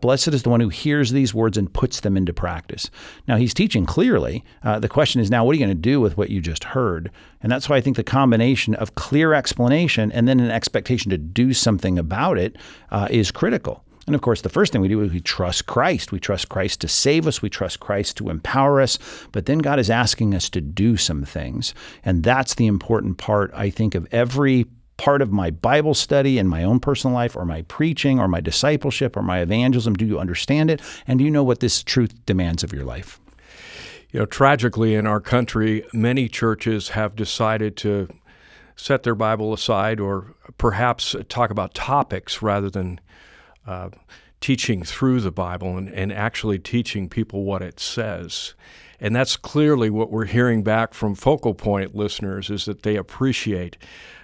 Blessed 0.00 0.28
is 0.28 0.42
the 0.42 0.48
one 0.48 0.60
who 0.60 0.68
hears 0.68 1.12
these 1.12 1.34
words 1.34 1.56
and 1.58 1.72
puts 1.72 2.00
them 2.00 2.16
into 2.16 2.32
practice. 2.32 2.90
Now, 3.28 3.36
he's 3.36 3.54
teaching 3.54 3.86
clearly. 3.86 4.44
Uh, 4.62 4.78
the 4.78 4.88
question 4.88 5.20
is 5.20 5.30
now, 5.30 5.44
what 5.44 5.52
are 5.52 5.58
you 5.58 5.64
going 5.64 5.76
to 5.76 5.80
do 5.80 6.00
with 6.00 6.16
what 6.16 6.30
you 6.30 6.40
just 6.40 6.64
heard? 6.64 7.10
And 7.42 7.52
that's 7.52 7.68
why 7.68 7.76
I 7.76 7.80
think 7.80 7.96
the 7.96 8.04
combination 8.04 8.74
of 8.74 8.94
clear 8.94 9.34
explanation 9.34 10.10
and 10.12 10.26
then 10.26 10.40
an 10.40 10.50
expectation 10.50 11.10
to 11.10 11.18
do 11.18 11.52
something 11.52 11.98
about 11.98 12.38
it 12.38 12.56
uh, 12.90 13.08
is 13.10 13.30
critical. 13.30 13.84
And 14.06 14.14
of 14.14 14.22
course, 14.22 14.40
the 14.40 14.48
first 14.48 14.72
thing 14.72 14.80
we 14.80 14.88
do 14.88 15.00
is 15.02 15.12
we 15.12 15.20
trust 15.20 15.66
Christ. 15.66 16.10
We 16.10 16.18
trust 16.18 16.48
Christ 16.48 16.80
to 16.80 16.88
save 16.88 17.26
us. 17.26 17.42
We 17.42 17.50
trust 17.50 17.80
Christ 17.80 18.16
to 18.16 18.30
empower 18.30 18.80
us. 18.80 18.98
But 19.30 19.46
then 19.46 19.58
God 19.58 19.78
is 19.78 19.90
asking 19.90 20.34
us 20.34 20.48
to 20.50 20.60
do 20.60 20.96
some 20.96 21.24
things. 21.24 21.74
And 22.04 22.24
that's 22.24 22.54
the 22.54 22.66
important 22.66 23.18
part, 23.18 23.52
I 23.54 23.70
think, 23.70 23.94
of 23.94 24.08
every 24.10 24.66
part 25.00 25.22
of 25.22 25.32
my 25.32 25.50
Bible 25.50 25.94
study 25.94 26.36
and 26.36 26.46
my 26.46 26.62
own 26.62 26.78
personal 26.78 27.14
life 27.14 27.34
or 27.34 27.46
my 27.46 27.62
preaching 27.62 28.20
or 28.20 28.28
my 28.28 28.42
discipleship 28.42 29.16
or 29.16 29.22
my 29.22 29.40
evangelism. 29.40 29.94
Do 29.94 30.04
you 30.04 30.18
understand 30.18 30.70
it? 30.70 30.82
And 31.06 31.18
do 31.18 31.24
you 31.24 31.30
know 31.30 31.42
what 31.42 31.60
this 31.60 31.82
truth 31.82 32.26
demands 32.26 32.62
of 32.62 32.74
your 32.74 32.84
life? 32.84 33.18
You 34.10 34.20
know, 34.20 34.26
tragically 34.26 34.94
in 34.94 35.06
our 35.06 35.18
country, 35.18 35.86
many 35.94 36.28
churches 36.28 36.90
have 36.90 37.16
decided 37.16 37.78
to 37.78 38.08
set 38.76 39.02
their 39.02 39.14
Bible 39.14 39.54
aside 39.54 40.00
or 40.00 40.34
perhaps 40.58 41.16
talk 41.30 41.48
about 41.48 41.72
topics 41.72 42.42
rather 42.42 42.68
than 42.68 43.00
uh, 43.66 43.88
teaching 44.42 44.82
through 44.82 45.22
the 45.22 45.32
Bible 45.32 45.78
and, 45.78 45.88
and 45.88 46.12
actually 46.12 46.58
teaching 46.58 47.08
people 47.08 47.44
what 47.44 47.62
it 47.62 47.80
says. 47.80 48.52
And 49.00 49.16
that's 49.16 49.38
clearly 49.38 49.88
what 49.88 50.10
we're 50.10 50.26
hearing 50.26 50.62
back 50.62 50.92
from 50.92 51.14
focal 51.14 51.54
point 51.54 51.94
listeners 51.94 52.50
is 52.50 52.66
that 52.66 52.82
they 52.82 52.96
appreciate 52.96 53.78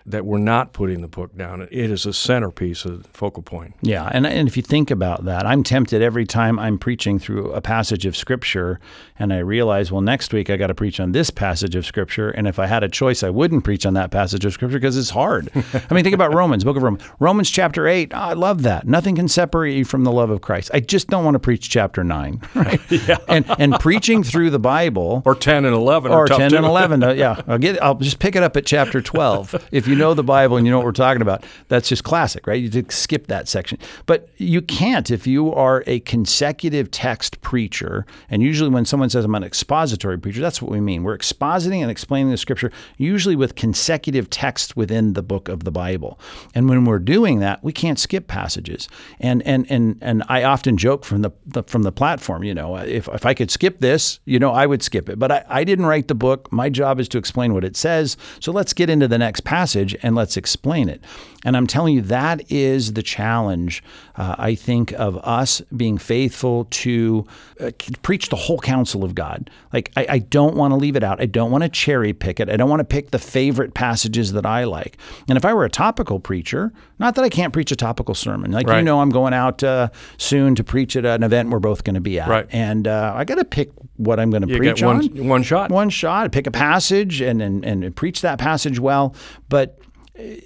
that 0.06 0.24
we're 0.24 0.38
not 0.38 0.72
putting 0.72 1.00
the 1.00 1.08
book 1.08 1.36
down. 1.36 1.62
It 1.62 1.72
is 1.72 2.06
a 2.06 2.12
centerpiece 2.12 2.84
of 2.84 3.06
focal 3.12 3.42
point. 3.42 3.74
Yeah, 3.82 4.08
and 4.12 4.26
and 4.26 4.48
if 4.48 4.56
you 4.56 4.62
think 4.62 4.90
about 4.90 5.24
that, 5.24 5.46
I'm 5.46 5.62
tempted 5.62 6.02
every 6.02 6.24
time 6.24 6.58
I'm 6.58 6.78
preaching 6.78 7.18
through 7.18 7.52
a 7.52 7.60
passage 7.60 8.06
of 8.06 8.16
scripture 8.16 8.80
and 9.18 9.32
I 9.32 9.38
realize, 9.38 9.90
well, 9.90 10.02
next 10.02 10.32
week 10.32 10.50
I 10.50 10.56
got 10.56 10.68
to 10.68 10.74
preach 10.74 11.00
on 11.00 11.12
this 11.12 11.30
passage 11.30 11.74
of 11.74 11.86
scripture, 11.86 12.30
and 12.30 12.46
if 12.46 12.58
I 12.58 12.66
had 12.66 12.84
a 12.84 12.88
choice, 12.88 13.22
I 13.22 13.30
wouldn't 13.30 13.64
preach 13.64 13.86
on 13.86 13.94
that 13.94 14.10
passage 14.10 14.44
of 14.44 14.52
scripture 14.52 14.78
because 14.78 14.96
it's 14.96 15.10
hard. 15.10 15.50
I 15.54 15.94
mean, 15.94 16.04
think 16.04 16.14
about 16.14 16.34
Romans, 16.34 16.64
book 16.64 16.76
of 16.76 16.82
Romans. 16.82 17.02
Romans 17.18 17.50
chapter 17.50 17.86
8, 17.86 18.12
oh, 18.14 18.18
I 18.18 18.32
love 18.34 18.62
that. 18.62 18.86
Nothing 18.86 19.16
can 19.16 19.28
separate 19.28 19.76
you 19.76 19.84
from 19.84 20.04
the 20.04 20.12
love 20.12 20.30
of 20.30 20.40
Christ. 20.40 20.70
I 20.74 20.80
just 20.80 21.08
don't 21.08 21.24
want 21.24 21.34
to 21.34 21.38
preach 21.38 21.70
chapter 21.70 22.04
9, 22.04 22.40
right? 22.54 22.80
yeah. 22.90 23.16
And 23.28 23.46
and 23.58 23.74
preaching 23.80 24.22
through 24.22 24.50
the 24.50 24.58
Bible 24.58 25.22
or 25.24 25.34
10 25.34 25.64
and 25.64 25.74
11 25.74 26.12
or 26.12 26.26
10 26.26 26.50
too. 26.50 26.56
and 26.56 26.66
11, 26.66 27.02
uh, 27.02 27.12
yeah. 27.12 27.40
I'll 27.46 27.58
get 27.58 27.82
I'll 27.82 27.94
just 27.94 28.18
pick 28.18 28.36
it 28.36 28.42
up 28.42 28.56
at 28.56 28.66
chapter 28.66 29.00
12. 29.00 29.68
if 29.72 29.88
you 29.88 29.95
know 29.96 30.14
the 30.14 30.24
Bible 30.24 30.56
and 30.56 30.66
you 30.66 30.70
know 30.70 30.78
what 30.78 30.86
we're 30.86 30.92
talking 30.92 31.22
about, 31.22 31.44
that's 31.68 31.88
just 31.88 32.04
classic, 32.04 32.46
right? 32.46 32.60
You 32.60 32.68
just 32.68 32.92
skip 32.92 33.26
that 33.28 33.48
section. 33.48 33.78
But 34.06 34.28
you 34.36 34.62
can't 34.62 35.10
if 35.10 35.26
you 35.26 35.52
are 35.52 35.82
a 35.86 36.00
consecutive 36.00 36.90
text 36.90 37.40
preacher, 37.40 38.06
and 38.30 38.42
usually 38.42 38.70
when 38.70 38.84
someone 38.84 39.10
says 39.10 39.24
I'm 39.24 39.34
an 39.34 39.44
expository 39.44 40.18
preacher, 40.18 40.40
that's 40.40 40.60
what 40.60 40.70
we 40.70 40.80
mean. 40.80 41.02
We're 41.02 41.16
expositing 41.16 41.80
and 41.82 41.90
explaining 41.90 42.30
the 42.30 42.36
scripture, 42.36 42.70
usually 42.96 43.36
with 43.36 43.54
consecutive 43.54 44.30
text 44.30 44.76
within 44.76 45.12
the 45.14 45.22
book 45.22 45.48
of 45.48 45.64
the 45.64 45.70
Bible. 45.70 46.18
And 46.54 46.68
when 46.68 46.84
we're 46.84 46.98
doing 46.98 47.40
that, 47.40 47.62
we 47.62 47.72
can't 47.72 47.98
skip 47.98 48.26
passages. 48.26 48.88
And 49.20 49.42
and 49.42 49.66
and 49.70 49.98
and 50.00 50.22
I 50.28 50.42
often 50.42 50.76
joke 50.76 51.04
from 51.04 51.22
the, 51.22 51.30
the 51.46 51.62
from 51.64 51.82
the 51.82 51.92
platform, 51.92 52.42
you 52.44 52.54
know, 52.54 52.76
if, 52.76 53.08
if 53.08 53.26
I 53.26 53.34
could 53.34 53.50
skip 53.50 53.78
this, 53.78 54.20
you 54.24 54.38
know, 54.38 54.50
I 54.50 54.66
would 54.66 54.82
skip 54.82 55.08
it. 55.08 55.18
But 55.18 55.32
I, 55.32 55.44
I 55.48 55.64
didn't 55.64 55.86
write 55.86 56.08
the 56.08 56.14
book. 56.14 56.50
My 56.52 56.68
job 56.68 57.00
is 57.00 57.08
to 57.08 57.18
explain 57.18 57.54
what 57.54 57.64
it 57.64 57.76
says. 57.76 58.16
So 58.40 58.52
let's 58.52 58.72
get 58.72 58.90
into 58.90 59.08
the 59.08 59.18
next 59.18 59.40
passage 59.44 59.85
and 60.02 60.14
let's 60.14 60.36
explain 60.36 60.88
it. 60.88 61.02
And 61.44 61.56
I'm 61.56 61.68
telling 61.68 61.94
you, 61.94 62.02
that 62.02 62.50
is 62.50 62.94
the 62.94 63.04
challenge, 63.04 63.82
uh, 64.16 64.34
I 64.36 64.56
think, 64.56 64.90
of 64.92 65.16
us 65.18 65.62
being 65.76 65.96
faithful 65.96 66.64
to 66.70 67.24
uh, 67.60 67.70
preach 68.02 68.30
the 68.30 68.36
whole 68.36 68.58
counsel 68.58 69.04
of 69.04 69.14
God. 69.14 69.48
Like, 69.72 69.92
I, 69.96 70.06
I 70.08 70.18
don't 70.18 70.56
want 70.56 70.72
to 70.72 70.76
leave 70.76 70.96
it 70.96 71.04
out. 71.04 71.20
I 71.20 71.26
don't 71.26 71.52
want 71.52 71.62
to 71.62 71.68
cherry 71.68 72.12
pick 72.12 72.40
it. 72.40 72.50
I 72.50 72.56
don't 72.56 72.68
want 72.68 72.80
to 72.80 72.84
pick 72.84 73.12
the 73.12 73.20
favorite 73.20 73.74
passages 73.74 74.32
that 74.32 74.44
I 74.44 74.64
like. 74.64 74.98
And 75.28 75.38
if 75.38 75.44
I 75.44 75.54
were 75.54 75.64
a 75.64 75.70
topical 75.70 76.18
preacher, 76.18 76.72
not 76.98 77.14
that 77.14 77.24
I 77.24 77.28
can't 77.28 77.52
preach 77.52 77.70
a 77.70 77.76
topical 77.76 78.16
sermon. 78.16 78.50
Like, 78.50 78.66
right. 78.66 78.78
you 78.78 78.84
know, 78.84 79.00
I'm 79.00 79.10
going 79.10 79.32
out 79.32 79.62
uh, 79.62 79.90
soon 80.18 80.56
to 80.56 80.64
preach 80.64 80.96
at 80.96 81.04
an 81.04 81.22
event 81.22 81.50
we're 81.50 81.60
both 81.60 81.84
going 81.84 81.94
to 81.94 82.00
be 82.00 82.18
at. 82.18 82.28
Right. 82.28 82.46
And 82.50 82.88
uh, 82.88 83.12
I 83.14 83.24
got 83.24 83.36
to 83.36 83.44
pick 83.44 83.70
what 83.96 84.18
I'm 84.18 84.30
going 84.30 84.46
to 84.46 84.56
preach 84.56 84.82
one, 84.82 84.96
on. 84.96 85.28
One 85.28 85.42
shot. 85.44 85.70
One 85.70 85.90
shot. 85.90 86.32
Pick 86.32 86.48
a 86.48 86.50
passage 86.50 87.20
and, 87.20 87.40
and, 87.40 87.64
and 87.64 87.94
preach 87.94 88.22
that 88.22 88.40
passage 88.40 88.80
well. 88.80 89.14
But 89.48 89.75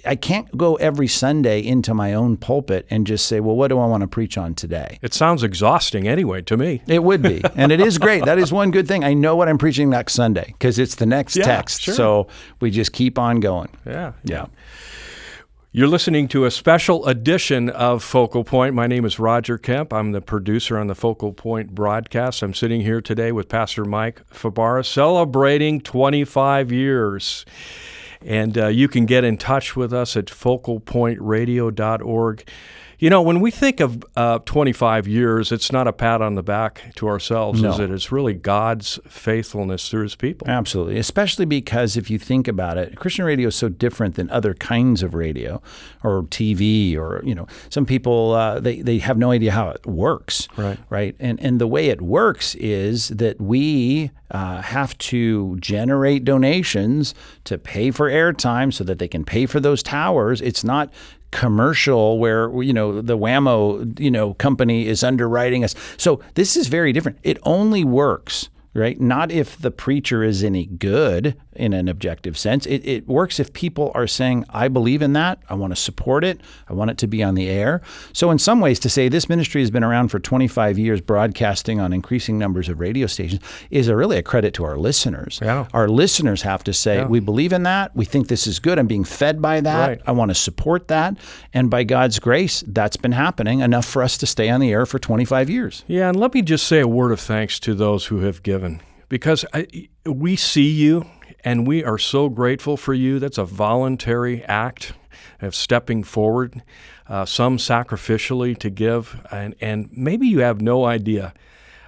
I 0.05 0.15
can't 0.15 0.57
go 0.57 0.75
every 0.75 1.07
Sunday 1.07 1.61
into 1.61 1.93
my 1.93 2.13
own 2.13 2.37
pulpit 2.37 2.85
and 2.89 3.07
just 3.07 3.25
say, 3.25 3.39
well, 3.39 3.55
what 3.55 3.69
do 3.69 3.79
I 3.79 3.85
want 3.85 4.01
to 4.01 4.07
preach 4.07 4.37
on 4.37 4.53
today? 4.53 4.99
It 5.01 5.13
sounds 5.13 5.43
exhausting 5.43 6.07
anyway 6.07 6.41
to 6.43 6.57
me. 6.57 6.81
It 6.87 7.03
would 7.03 7.21
be. 7.21 7.41
and 7.55 7.71
it 7.71 7.79
is 7.79 7.97
great. 7.97 8.25
That 8.25 8.37
is 8.37 8.51
one 8.51 8.71
good 8.71 8.87
thing. 8.87 9.03
I 9.03 9.13
know 9.13 9.35
what 9.35 9.47
I'm 9.47 9.57
preaching 9.57 9.89
next 9.89 10.13
Sunday 10.13 10.47
because 10.47 10.77
it's 10.77 10.95
the 10.95 11.05
next 11.05 11.37
yeah, 11.37 11.45
text. 11.45 11.81
Sure. 11.81 11.93
So 11.93 12.27
we 12.59 12.69
just 12.69 12.91
keep 12.91 13.17
on 13.17 13.39
going. 13.39 13.69
Yeah. 13.85 14.13
Yeah. 14.23 14.47
You're 15.73 15.87
listening 15.87 16.27
to 16.29 16.43
a 16.43 16.51
special 16.51 17.05
edition 17.05 17.69
of 17.69 18.03
Focal 18.03 18.43
Point. 18.43 18.75
My 18.75 18.87
name 18.87 19.05
is 19.05 19.19
Roger 19.19 19.57
Kemp. 19.57 19.93
I'm 19.93 20.11
the 20.11 20.19
producer 20.19 20.77
on 20.77 20.87
the 20.87 20.95
Focal 20.95 21.31
Point 21.31 21.73
broadcast. 21.73 22.41
I'm 22.41 22.53
sitting 22.53 22.81
here 22.81 22.99
today 22.99 23.31
with 23.31 23.47
Pastor 23.47 23.85
Mike 23.85 24.21
Fabarez 24.33 24.87
celebrating 24.87 25.79
25 25.79 26.73
years. 26.73 27.45
And 28.25 28.57
uh, 28.57 28.67
you 28.67 28.87
can 28.87 29.05
get 29.05 29.23
in 29.23 29.37
touch 29.37 29.75
with 29.75 29.93
us 29.93 30.15
at 30.15 30.25
focalpointradio.org. 30.25 32.47
You 33.01 33.09
know, 33.09 33.23
when 33.23 33.39
we 33.39 33.49
think 33.49 33.79
of 33.79 34.03
uh, 34.15 34.37
25 34.45 35.07
years, 35.07 35.51
it's 35.51 35.71
not 35.71 35.87
a 35.87 35.91
pat 35.91 36.21
on 36.21 36.35
the 36.35 36.43
back 36.43 36.93
to 36.97 37.07
ourselves, 37.07 37.59
no. 37.59 37.71
is 37.71 37.79
it? 37.79 37.89
It's 37.89 38.11
really 38.11 38.35
God's 38.35 38.99
faithfulness 39.07 39.89
through 39.89 40.03
his 40.03 40.15
people. 40.15 40.47
Absolutely. 40.47 40.99
Especially 40.99 41.45
because 41.45 41.97
if 41.97 42.11
you 42.11 42.19
think 42.19 42.47
about 42.47 42.77
it, 42.77 42.95
Christian 42.97 43.25
radio 43.25 43.47
is 43.47 43.55
so 43.55 43.69
different 43.69 44.13
than 44.13 44.29
other 44.29 44.53
kinds 44.53 45.01
of 45.01 45.15
radio 45.15 45.63
or 46.03 46.21
TV 46.25 46.95
or, 46.95 47.23
you 47.25 47.33
know, 47.33 47.47
some 47.71 47.87
people, 47.87 48.33
uh, 48.33 48.59
they, 48.59 48.83
they 48.83 48.99
have 48.99 49.17
no 49.17 49.31
idea 49.31 49.51
how 49.51 49.69
it 49.69 49.83
works. 49.87 50.47
Right. 50.55 50.77
Right. 50.91 51.15
And, 51.19 51.39
and 51.39 51.59
the 51.59 51.65
way 51.65 51.87
it 51.87 52.03
works 52.03 52.53
is 52.53 53.07
that 53.07 53.41
we 53.41 54.11
uh, 54.29 54.61
have 54.61 54.95
to 54.99 55.57
generate 55.59 56.23
donations 56.23 57.15
to 57.45 57.57
pay 57.57 57.89
for 57.89 58.11
airtime 58.11 58.71
so 58.71 58.83
that 58.83 58.99
they 58.99 59.07
can 59.07 59.25
pay 59.25 59.47
for 59.47 59.59
those 59.59 59.81
towers. 59.81 60.39
It's 60.39 60.63
not 60.63 60.93
commercial 61.31 62.19
where 62.19 62.51
you 62.61 62.73
know 62.73 63.01
the 63.01 63.17
whammo 63.17 63.99
you 63.99 64.11
know 64.11 64.33
company 64.33 64.87
is 64.87 65.03
underwriting 65.03 65.63
us 65.63 65.73
so 65.97 66.19
this 66.35 66.57
is 66.57 66.67
very 66.67 66.91
different 66.91 67.17
it 67.23 67.37
only 67.43 67.83
works 67.83 68.49
right? 68.73 68.99
Not 68.99 69.31
if 69.31 69.57
the 69.57 69.71
preacher 69.71 70.23
is 70.23 70.43
any 70.43 70.65
good 70.65 71.35
in 71.53 71.73
an 71.73 71.87
objective 71.87 72.37
sense. 72.37 72.65
It, 72.65 72.85
it 72.85 73.07
works 73.07 73.39
if 73.39 73.51
people 73.53 73.91
are 73.93 74.07
saying, 74.07 74.45
I 74.49 74.67
believe 74.67 75.01
in 75.01 75.13
that. 75.13 75.39
I 75.49 75.53
want 75.53 75.71
to 75.71 75.75
support 75.75 76.23
it. 76.23 76.39
I 76.69 76.73
want 76.73 76.91
it 76.91 76.97
to 76.99 77.07
be 77.07 77.21
on 77.21 77.35
the 77.35 77.49
air. 77.49 77.81
So, 78.13 78.31
in 78.31 78.39
some 78.39 78.61
ways, 78.61 78.79
to 78.79 78.89
say 78.89 79.09
this 79.09 79.27
ministry 79.27 79.61
has 79.61 79.71
been 79.71 79.83
around 79.83 80.09
for 80.09 80.19
25 80.19 80.77
years, 80.77 81.01
broadcasting 81.01 81.79
on 81.79 81.93
increasing 81.93 82.37
numbers 82.37 82.69
of 82.69 82.79
radio 82.79 83.07
stations, 83.07 83.41
is 83.69 83.87
a 83.87 83.95
really 83.95 84.17
a 84.17 84.23
credit 84.23 84.53
to 84.55 84.63
our 84.63 84.77
listeners. 84.77 85.39
Yeah. 85.41 85.67
Our 85.73 85.89
listeners 85.89 86.43
have 86.43 86.63
to 86.65 86.73
say, 86.73 86.97
Yeah. 86.97 87.07
We 87.07 87.19
believe 87.19 87.53
in 87.53 87.63
that. 87.63 87.95
We 87.95 88.05
think 88.05 88.27
this 88.27 88.47
is 88.47 88.59
good. 88.59 88.79
I'm 88.79 88.87
being 88.87 89.03
fed 89.03 89.41
by 89.41 89.61
that. 89.61 89.87
Right. 89.87 90.01
I 90.05 90.11
want 90.11 90.29
to 90.29 90.35
support 90.35 90.87
that. 90.87 91.17
And 91.53 91.69
by 91.69 91.83
God's 91.83 92.19
grace, 92.19 92.63
that's 92.67 92.97
been 92.97 93.11
happening 93.11 93.59
enough 93.59 93.85
for 93.85 94.01
us 94.01 94.17
to 94.19 94.25
stay 94.25 94.49
on 94.49 94.61
the 94.61 94.71
air 94.71 94.85
for 94.85 94.99
25 94.99 95.49
years. 95.49 95.83
Yeah, 95.87 96.09
and 96.09 96.19
let 96.19 96.33
me 96.33 96.41
just 96.41 96.67
say 96.67 96.79
a 96.79 96.87
word 96.87 97.11
of 97.11 97.19
thanks 97.19 97.59
to 97.61 97.73
those 97.73 98.05
who 98.05 98.19
have 98.19 98.43
given 98.43 98.81
because 99.09 99.43
I, 99.53 99.89
we 100.05 100.37
see 100.37 100.69
you 100.69 101.05
and 101.43 101.67
we 101.67 101.83
are 101.83 101.97
so 101.97 102.29
grateful 102.29 102.77
for 102.77 102.93
you. 102.93 103.19
That's 103.19 103.37
a 103.37 103.45
voluntary 103.45 104.43
act 104.43 104.93
of 105.41 105.55
stepping 105.55 106.03
forward, 106.03 106.61
uh, 107.07 107.25
some 107.25 107.57
sacrificially 107.57 108.57
to 108.59 108.69
give, 108.69 109.19
and, 109.31 109.55
and 109.59 109.89
maybe 109.91 110.27
you 110.27 110.39
have 110.39 110.61
no 110.61 110.85
idea 110.85 111.33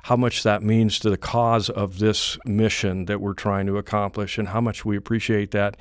how 0.04 0.18
much 0.18 0.44
that 0.44 0.62
means 0.62 1.00
to 1.00 1.10
the 1.10 1.18
cause 1.18 1.70
of 1.70 2.00
this 2.00 2.38
mission 2.46 3.06
that 3.06 3.22
we're 3.22 3.34
trying 3.34 3.66
to 3.66 3.78
accomplish 3.78 4.38
and 4.38 4.50
how 4.50 4.60
much 4.60 4.84
we 4.84 4.98
appreciate 4.98 5.52
that. 5.52 5.78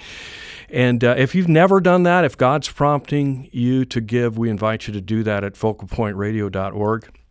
And 0.68 1.02
uh, 1.02 1.16
if 1.18 1.34
you've 1.34 1.48
never 1.48 1.80
done 1.80 2.04
that, 2.04 2.24
if 2.24 2.36
God's 2.36 2.70
prompting 2.70 3.48
you 3.50 3.84
to 3.86 4.00
give, 4.00 4.38
we 4.38 4.48
invite 4.48 4.86
you 4.86 4.94
to 4.94 5.00
do 5.00 5.24
that 5.24 5.42
at 5.42 5.54
focalpointradio.org. 5.54 7.21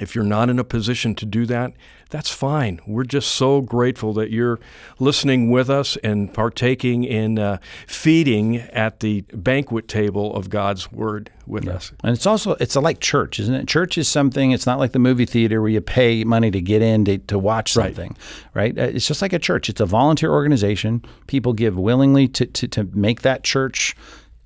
If 0.00 0.14
you're 0.14 0.24
not 0.24 0.48
in 0.50 0.58
a 0.58 0.64
position 0.64 1.14
to 1.16 1.26
do 1.26 1.46
that, 1.46 1.72
that's 2.10 2.30
fine. 2.30 2.80
We're 2.86 3.04
just 3.04 3.32
so 3.32 3.60
grateful 3.60 4.12
that 4.14 4.30
you're 4.30 4.58
listening 4.98 5.50
with 5.50 5.68
us 5.68 5.96
and 6.02 6.32
partaking 6.32 7.04
in 7.04 7.38
uh, 7.38 7.58
feeding 7.86 8.56
at 8.56 9.00
the 9.00 9.22
banquet 9.34 9.88
table 9.88 10.34
of 10.34 10.48
God's 10.48 10.90
Word 10.90 11.30
with 11.46 11.68
us. 11.68 11.92
And 12.02 12.14
it's 12.14 12.26
also 12.26 12.52
it's 12.60 12.76
like 12.76 13.00
church, 13.00 13.38
isn't 13.40 13.54
it? 13.54 13.68
Church 13.68 13.98
is 13.98 14.08
something. 14.08 14.52
It's 14.52 14.66
not 14.66 14.78
like 14.78 14.92
the 14.92 14.98
movie 14.98 15.26
theater 15.26 15.60
where 15.60 15.70
you 15.70 15.80
pay 15.80 16.24
money 16.24 16.50
to 16.50 16.60
get 16.60 16.80
in 16.80 17.04
to, 17.04 17.18
to 17.18 17.38
watch 17.38 17.72
something, 17.72 18.16
right? 18.54 18.78
Uh, 18.78 18.82
It's 18.82 19.06
just 19.06 19.20
like 19.20 19.32
a 19.32 19.38
church. 19.38 19.68
It's 19.68 19.80
a 19.80 19.86
volunteer 19.86 20.30
organization. 20.30 21.02
People 21.26 21.52
give 21.52 21.76
willingly 21.76 22.28
to 22.28 22.46
to, 22.46 22.68
to 22.68 22.84
make 22.94 23.22
that 23.22 23.44
church. 23.44 23.94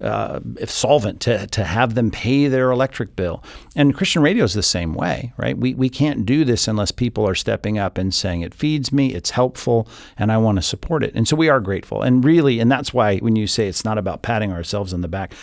Uh, 0.03 0.41
solvent 0.67 1.21
to, 1.21 1.47
to 1.47 1.63
have 1.63 1.95
them 1.95 2.11
pay 2.11 2.49
their 2.49 2.73
electric 2.73 3.15
bill. 3.15 3.41
And 3.77 3.95
Christian 3.95 4.21
radio 4.21 4.43
is 4.43 4.53
the 4.53 4.63
same 4.63 4.95
way, 4.95 5.33
right? 5.37 5.57
We, 5.57 5.75
we 5.75 5.89
can't 5.89 6.27
do 6.27 6.45
this 6.45 6.67
unless 6.67 6.91
people 6.91 7.25
are 7.29 7.37
stepping 7.37 7.79
up 7.79 7.99
and 7.99 8.13
saying, 8.13 8.41
it 8.41 8.53
feeds 8.53 8.93
me, 8.93 9.15
it's 9.15 9.31
helpful, 9.31 9.87
and 10.19 10.33
I 10.33 10.39
want 10.39 10.59
to 10.59 10.63
support 10.63 11.05
it. 11.05 11.15
And 11.15 11.29
so 11.29 11.37
we 11.37 11.49
are 11.49 11.61
grateful. 11.61 12.03
And 12.03 12.25
really, 12.25 12.59
and 12.59 12.69
that's 12.69 12.93
why 12.93 13.19
when 13.19 13.37
you 13.37 13.47
say 13.47 13.69
it's 13.69 13.85
not 13.85 13.97
about 13.97 14.23
patting 14.23 14.51
ourselves 14.51 14.93
on 14.93 15.03
the 15.03 15.09
back, 15.09 15.35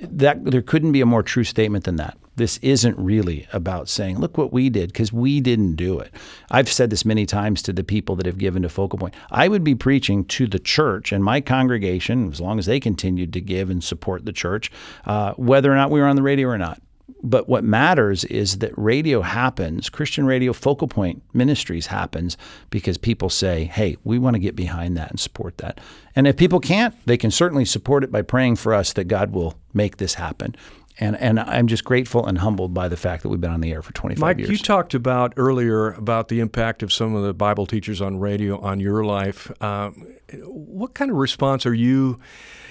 that 0.00 0.44
there 0.44 0.62
couldn't 0.62 0.92
be 0.92 1.00
a 1.00 1.06
more 1.06 1.22
true 1.22 1.44
statement 1.44 1.84
than 1.84 1.96
that. 1.96 2.18
This 2.38 2.58
isn't 2.58 2.98
really 2.98 3.46
about 3.52 3.88
saying, 3.88 4.18
look 4.18 4.38
what 4.38 4.52
we 4.52 4.70
did, 4.70 4.92
because 4.92 5.12
we 5.12 5.40
didn't 5.40 5.74
do 5.74 5.98
it. 5.98 6.12
I've 6.50 6.70
said 6.70 6.90
this 6.90 7.04
many 7.04 7.26
times 7.26 7.62
to 7.62 7.72
the 7.72 7.84
people 7.84 8.16
that 8.16 8.26
have 8.26 8.38
given 8.38 8.62
to 8.62 8.68
Focal 8.68 8.98
Point. 8.98 9.14
I 9.30 9.48
would 9.48 9.64
be 9.64 9.74
preaching 9.74 10.24
to 10.24 10.46
the 10.46 10.58
church 10.58 11.12
and 11.12 11.22
my 11.22 11.40
congregation, 11.40 12.30
as 12.30 12.40
long 12.40 12.58
as 12.58 12.66
they 12.66 12.80
continued 12.80 13.32
to 13.32 13.40
give 13.40 13.70
and 13.70 13.82
support 13.84 14.24
the 14.24 14.32
church, 14.32 14.70
uh, 15.04 15.34
whether 15.34 15.70
or 15.70 15.76
not 15.76 15.90
we 15.90 16.00
were 16.00 16.06
on 16.06 16.16
the 16.16 16.22
radio 16.22 16.48
or 16.48 16.58
not. 16.58 16.80
But 17.22 17.48
what 17.48 17.64
matters 17.64 18.22
is 18.24 18.58
that 18.58 18.72
radio 18.76 19.22
happens, 19.22 19.88
Christian 19.90 20.24
radio 20.24 20.52
focal 20.52 20.86
point 20.86 21.22
ministries 21.32 21.86
happens 21.86 22.36
because 22.70 22.98
people 22.98 23.28
say, 23.28 23.64
hey, 23.64 23.96
we 24.04 24.18
want 24.18 24.34
to 24.34 24.40
get 24.40 24.54
behind 24.54 24.96
that 24.96 25.10
and 25.10 25.18
support 25.18 25.58
that. 25.58 25.80
And 26.14 26.28
if 26.28 26.36
people 26.36 26.60
can't, 26.60 26.94
they 27.06 27.16
can 27.16 27.32
certainly 27.32 27.64
support 27.64 28.04
it 28.04 28.12
by 28.12 28.22
praying 28.22 28.56
for 28.56 28.72
us 28.72 28.92
that 28.92 29.04
God 29.04 29.32
will 29.32 29.54
make 29.72 29.96
this 29.96 30.14
happen. 30.14 30.54
And, 31.00 31.16
and 31.16 31.38
I'm 31.38 31.68
just 31.68 31.84
grateful 31.84 32.26
and 32.26 32.38
humbled 32.38 32.74
by 32.74 32.88
the 32.88 32.96
fact 32.96 33.22
that 33.22 33.28
we've 33.28 33.40
been 33.40 33.52
on 33.52 33.60
the 33.60 33.70
air 33.72 33.82
for 33.82 33.92
25 33.92 34.20
Mike, 34.20 34.38
years. 34.38 34.48
Mike, 34.48 34.58
you 34.58 34.64
talked 34.64 34.94
about 34.94 35.32
earlier 35.36 35.92
about 35.92 36.28
the 36.28 36.40
impact 36.40 36.82
of 36.82 36.92
some 36.92 37.14
of 37.14 37.22
the 37.24 37.32
Bible 37.32 37.66
teachers 37.66 38.00
on 38.00 38.18
radio 38.18 38.58
on 38.58 38.80
your 38.80 39.04
life. 39.04 39.50
Um, 39.62 40.06
what 40.44 40.94
kind 40.94 41.10
of 41.10 41.16
response 41.16 41.66
are 41.66 41.74
you 41.74 42.18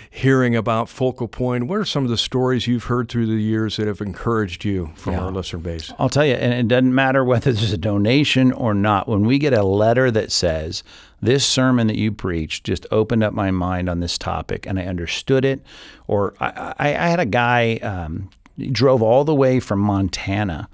hearing 0.09 0.55
about 0.55 0.89
Focal 0.89 1.27
Point. 1.27 1.67
What 1.67 1.77
are 1.79 1.85
some 1.85 2.03
of 2.03 2.09
the 2.09 2.17
stories 2.17 2.65
you've 2.65 2.85
heard 2.85 3.09
through 3.09 3.27
the 3.27 3.33
years 3.41 3.77
that 3.77 3.87
have 3.87 4.01
encouraged 4.01 4.65
you 4.65 4.91
from 4.95 5.13
Yeah. 5.13 5.19
our 5.25 5.31
listener 5.31 5.59
base? 5.59 5.93
I'll 5.99 6.09
tell 6.09 6.25
you, 6.25 6.33
and 6.33 6.53
it 6.53 6.67
doesn't 6.67 6.95
matter 6.95 7.23
whether 7.23 7.51
there's 7.51 7.73
a 7.73 7.77
donation 7.77 8.51
or 8.51 8.73
not. 8.73 9.07
When 9.07 9.25
we 9.25 9.37
get 9.37 9.53
a 9.53 9.63
letter 9.63 10.09
that 10.11 10.31
says, 10.31 10.83
This 11.21 11.45
sermon 11.45 11.87
that 11.87 11.97
you 11.97 12.11
preached 12.11 12.63
just 12.63 12.85
opened 12.91 13.23
up 13.23 13.33
my 13.33 13.51
mind 13.51 13.89
on 13.89 13.99
this 13.99 14.17
topic 14.17 14.67
and 14.67 14.79
I 14.79 14.85
understood 14.85 15.45
it, 15.45 15.61
or 16.07 16.35
I, 16.39 16.73
I, 16.77 16.87
I 16.89 17.07
had 17.07 17.19
a 17.19 17.25
guy 17.25 17.77
um, 17.77 18.29
drove 18.71 19.01
all 19.01 19.23
the 19.23 19.35
way 19.35 19.59
from 19.59 19.79
Montana 19.79 20.69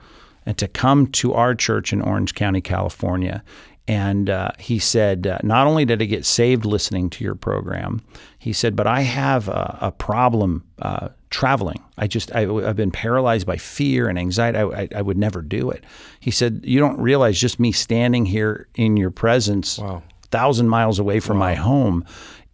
and 0.45 0.57
to 0.57 0.67
come 0.67 1.07
to 1.07 1.33
our 1.33 1.55
church 1.55 1.93
in 1.93 2.01
Orange 2.01 2.35
County, 2.35 2.61
California. 2.61 3.43
And 3.85 4.29
uh, 4.29 4.51
he 4.59 4.79
said, 4.79 5.27
uh, 5.27 5.39
not 5.43 5.67
only 5.67 5.83
did 5.83 6.01
I 6.01 6.05
get 6.05 6.25
saved 6.25 6.65
listening 6.65 7.09
to 7.11 7.23
your 7.23 7.35
program, 7.35 8.01
he 8.39 8.53
said, 8.53 8.77
but 8.77 8.87
I 8.87 9.01
have 9.01 9.49
a, 9.49 9.77
a 9.81 9.91
problem 9.91 10.63
uh, 10.79 11.09
traveling. 11.29 11.83
I 11.97 12.07
just, 12.07 12.33
I, 12.33 12.41
have 12.41 12.77
been 12.77 12.91
paralyzed 12.91 13.45
by 13.45 13.57
fear 13.57 14.07
and 14.07 14.17
anxiety. 14.17 14.57
I, 14.57 14.63
I, 14.63 14.87
I 14.97 15.01
would 15.01 15.17
never 15.17 15.41
do 15.41 15.69
it. 15.69 15.83
He 16.19 16.31
said, 16.31 16.61
you 16.63 16.79
don't 16.79 16.99
realize 16.99 17.39
just 17.39 17.59
me 17.59 17.73
standing 17.73 18.25
here 18.25 18.67
in 18.75 18.95
your 18.95 19.11
presence, 19.11 19.79
Wow. 19.79 20.03
Thousand 20.33 20.67
miles 20.67 20.97
away 20.97 21.19
from 21.19 21.37
my 21.37 21.53
home, 21.53 22.03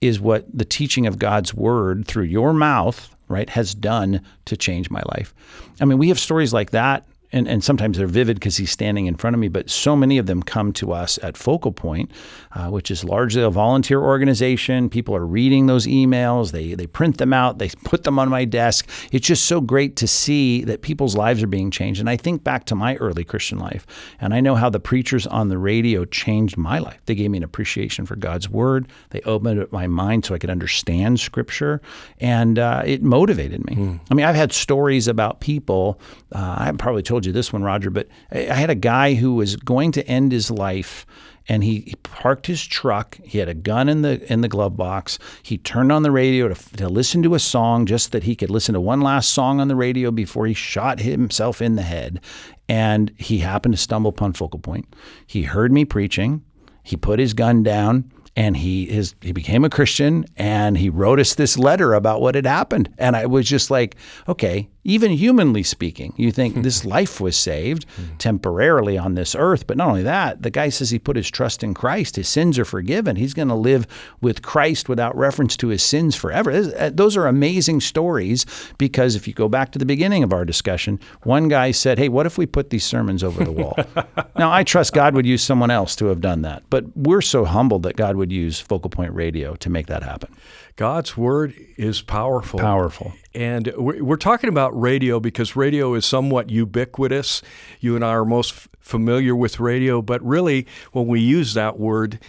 is 0.01 0.19
what 0.19 0.45
the 0.55 0.65
teaching 0.65 1.07
of 1.07 1.17
God's 1.17 1.53
word 1.53 2.05
through 2.05 2.25
your 2.25 2.53
mouth, 2.53 3.09
right, 3.29 3.49
has 3.49 3.73
done 3.73 4.21
to 4.45 4.57
change 4.57 4.89
my 4.89 5.01
life. 5.13 5.33
I 5.79 5.85
mean, 5.85 5.97
we 5.97 6.09
have 6.09 6.19
stories 6.19 6.53
like 6.53 6.71
that. 6.71 7.05
And, 7.31 7.47
and 7.47 7.63
sometimes 7.63 7.97
they're 7.97 8.07
vivid 8.07 8.37
because 8.37 8.57
he's 8.57 8.71
standing 8.71 9.05
in 9.05 9.15
front 9.15 9.35
of 9.35 9.39
me, 9.39 9.49
but 9.49 9.69
so 9.69 9.95
many 9.95 10.17
of 10.17 10.25
them 10.25 10.41
come 10.41 10.73
to 10.73 10.91
us 10.91 11.19
at 11.21 11.37
Focal 11.37 11.71
Point, 11.71 12.09
uh, 12.53 12.69
which 12.69 12.89
is 12.89 13.03
largely 13.03 13.43
a 13.43 13.51
volunteer 13.51 14.01
organization. 14.01 14.89
People 14.89 15.15
are 15.15 15.25
reading 15.25 15.67
those 15.67 15.85
emails, 15.85 16.51
they, 16.51 16.73
they 16.73 16.87
print 16.87 17.19
them 17.19 17.31
out, 17.31 17.59
they 17.59 17.69
put 17.83 18.03
them 18.03 18.17
on 18.17 18.29
my 18.29 18.45
desk. 18.45 18.89
It's 19.11 19.27
just 19.27 19.45
so 19.45 19.61
great 19.61 19.95
to 19.97 20.07
see 20.07 20.63
that 20.63 20.81
people's 20.81 21.15
lives 21.15 21.43
are 21.43 21.47
being 21.47 21.69
changed. 21.69 21.99
And 21.99 22.09
I 22.09 22.17
think 22.17 22.43
back 22.43 22.65
to 22.65 22.75
my 22.75 22.95
early 22.95 23.23
Christian 23.23 23.59
life, 23.59 23.85
and 24.19 24.33
I 24.33 24.39
know 24.39 24.55
how 24.55 24.69
the 24.69 24.79
preachers 24.79 25.27
on 25.27 25.49
the 25.49 25.57
radio 25.59 26.05
changed 26.05 26.57
my 26.57 26.79
life. 26.79 26.99
They 27.05 27.15
gave 27.15 27.29
me 27.29 27.37
an 27.37 27.43
appreciation 27.43 28.07
for 28.07 28.15
God's 28.15 28.49
word, 28.49 28.87
they 29.11 29.21
opened 29.21 29.61
up 29.61 29.71
my 29.71 29.85
mind 29.85 30.25
so 30.25 30.33
I 30.33 30.39
could 30.39 30.49
understand 30.49 31.19
scripture, 31.19 31.79
and 32.19 32.57
uh, 32.57 32.81
it 32.85 33.03
motivated 33.03 33.65
me. 33.67 33.99
I 34.09 34.13
mean, 34.15 34.25
I've 34.25 34.35
had 34.35 34.51
stories 34.51 35.07
about 35.07 35.41
people, 35.41 35.99
uh, 36.31 36.55
I 36.57 36.71
probably 36.71 37.03
told 37.03 37.18
you 37.25 37.31
this 37.31 37.51
one, 37.53 37.63
Roger, 37.63 37.89
but 37.89 38.07
I 38.31 38.53
had 38.53 38.69
a 38.69 38.75
guy 38.75 39.13
who 39.13 39.35
was 39.35 39.55
going 39.55 39.91
to 39.93 40.07
end 40.07 40.31
his 40.31 40.49
life 40.49 41.05
and 41.49 41.63
he, 41.63 41.79
he 41.81 41.95
parked 42.03 42.45
his 42.45 42.63
truck. 42.63 43.19
He 43.23 43.39
had 43.39 43.49
a 43.49 43.55
gun 43.55 43.89
in 43.89 44.03
the 44.03 44.31
in 44.31 44.41
the 44.41 44.47
glove 44.47 44.77
box. 44.77 45.17
He 45.41 45.57
turned 45.57 45.91
on 45.91 46.03
the 46.03 46.11
radio 46.11 46.47
to, 46.47 46.77
to 46.77 46.87
listen 46.87 47.23
to 47.23 47.33
a 47.33 47.39
song, 47.39 47.87
just 47.87 48.11
that 48.11 48.23
he 48.23 48.35
could 48.35 48.51
listen 48.51 48.73
to 48.73 48.81
one 48.81 49.01
last 49.01 49.31
song 49.31 49.59
on 49.59 49.67
the 49.67 49.75
radio 49.75 50.11
before 50.11 50.45
he 50.45 50.53
shot 50.53 50.99
himself 50.99 51.61
in 51.61 51.75
the 51.75 51.81
head. 51.81 52.21
And 52.69 53.11
he 53.17 53.39
happened 53.39 53.73
to 53.73 53.81
stumble 53.81 54.09
upon 54.09 54.33
Focal 54.33 54.59
Point. 54.59 54.93
He 55.25 55.41
heard 55.41 55.71
me 55.71 55.85
preaching. 55.85 56.43
He 56.83 56.95
put 56.95 57.19
his 57.19 57.33
gun 57.33 57.63
down 57.63 58.11
and 58.35 58.55
he 58.55 58.85
his 58.85 59.15
he 59.21 59.31
became 59.31 59.65
a 59.65 59.69
Christian 59.69 60.25
and 60.37 60.77
he 60.77 60.89
wrote 60.89 61.19
us 61.19 61.33
this 61.33 61.57
letter 61.57 61.93
about 61.93 62.21
what 62.21 62.35
had 62.35 62.45
happened. 62.45 62.93
And 62.99 63.15
I 63.15 63.25
was 63.25 63.47
just 63.47 63.71
like, 63.71 63.95
okay, 64.27 64.69
even 64.89 65.11
humanly 65.11 65.61
speaking, 65.61 66.13
you 66.17 66.31
think 66.31 66.63
this 66.63 66.83
life 66.83 67.21
was 67.21 67.37
saved 67.37 67.85
temporarily 68.17 68.97
on 68.97 69.13
this 69.13 69.35
earth, 69.35 69.67
but 69.67 69.77
not 69.77 69.87
only 69.87 70.03
that, 70.03 70.41
the 70.41 70.49
guy 70.49 70.69
says 70.69 70.89
he 70.89 70.97
put 70.97 71.15
his 71.15 71.29
trust 71.29 71.63
in 71.63 71.73
Christ. 71.75 72.15
His 72.15 72.27
sins 72.27 72.57
are 72.57 72.65
forgiven. 72.65 73.15
He's 73.15 73.33
going 73.35 73.49
to 73.49 73.55
live 73.55 73.85
with 74.19 74.41
Christ 74.41 74.89
without 74.89 75.15
reference 75.15 75.55
to 75.57 75.67
his 75.67 75.83
sins 75.83 76.15
forever. 76.15 76.51
Uh, 76.51 76.89
Those 76.91 77.15
are 77.15 77.27
amazing 77.27 77.81
stories 77.81 78.45
because 78.79 79.15
if 79.15 79.27
you 79.27 79.33
go 79.33 79.47
back 79.47 79.71
to 79.73 79.79
the 79.79 79.85
beginning 79.85 80.23
of 80.23 80.33
our 80.33 80.43
discussion, 80.43 80.99
one 81.23 81.47
guy 81.49 81.71
said, 81.71 81.99
"Hey, 81.99 82.09
what 82.09 82.25
if 82.25 82.37
we 82.37 82.47
put 82.47 82.71
these 82.71 82.83
sermons 82.83 83.23
over 83.23 83.43
the 83.43 83.51
wall?" 83.51 83.77
now, 84.37 84.51
I 84.51 84.63
trust 84.63 84.93
God 84.93 85.13
would 85.13 85.25
use 85.27 85.43
someone 85.43 85.69
else 85.71 85.95
to 85.97 86.05
have 86.07 86.19
done 86.21 86.41
that, 86.41 86.63
but 86.69 86.85
we're 86.97 87.21
so 87.21 87.45
humbled 87.45 87.83
that 87.83 87.95
God 87.95 88.15
would 88.15 88.31
use 88.31 88.59
Focal 88.59 88.89
Point 88.89 89.13
Radio 89.13 89.55
to 89.55 89.69
make 89.69 89.85
that 89.87 90.01
happen. 90.01 90.33
God's 90.75 91.17
word 91.17 91.53
is 91.77 92.01
powerful. 92.01 92.57
Powerful. 92.59 93.11
And 93.33 93.71
we're 93.77 94.03
we're 94.03 94.17
talking 94.17 94.49
about 94.49 94.79
radio 94.79 95.19
because 95.19 95.55
radio 95.55 95.93
is 95.93 96.05
somewhat 96.05 96.49
ubiquitous. 96.49 97.41
You 97.79 97.95
and 97.95 98.03
I 98.03 98.09
are 98.09 98.25
most 98.25 98.53
f- 98.53 98.69
familiar 98.79 99.35
with 99.35 99.59
radio, 99.59 100.01
but 100.01 100.21
really, 100.23 100.65
when 100.91 101.07
we 101.07 101.19
use 101.19 101.53
that 101.53 101.79
word, 101.79 102.19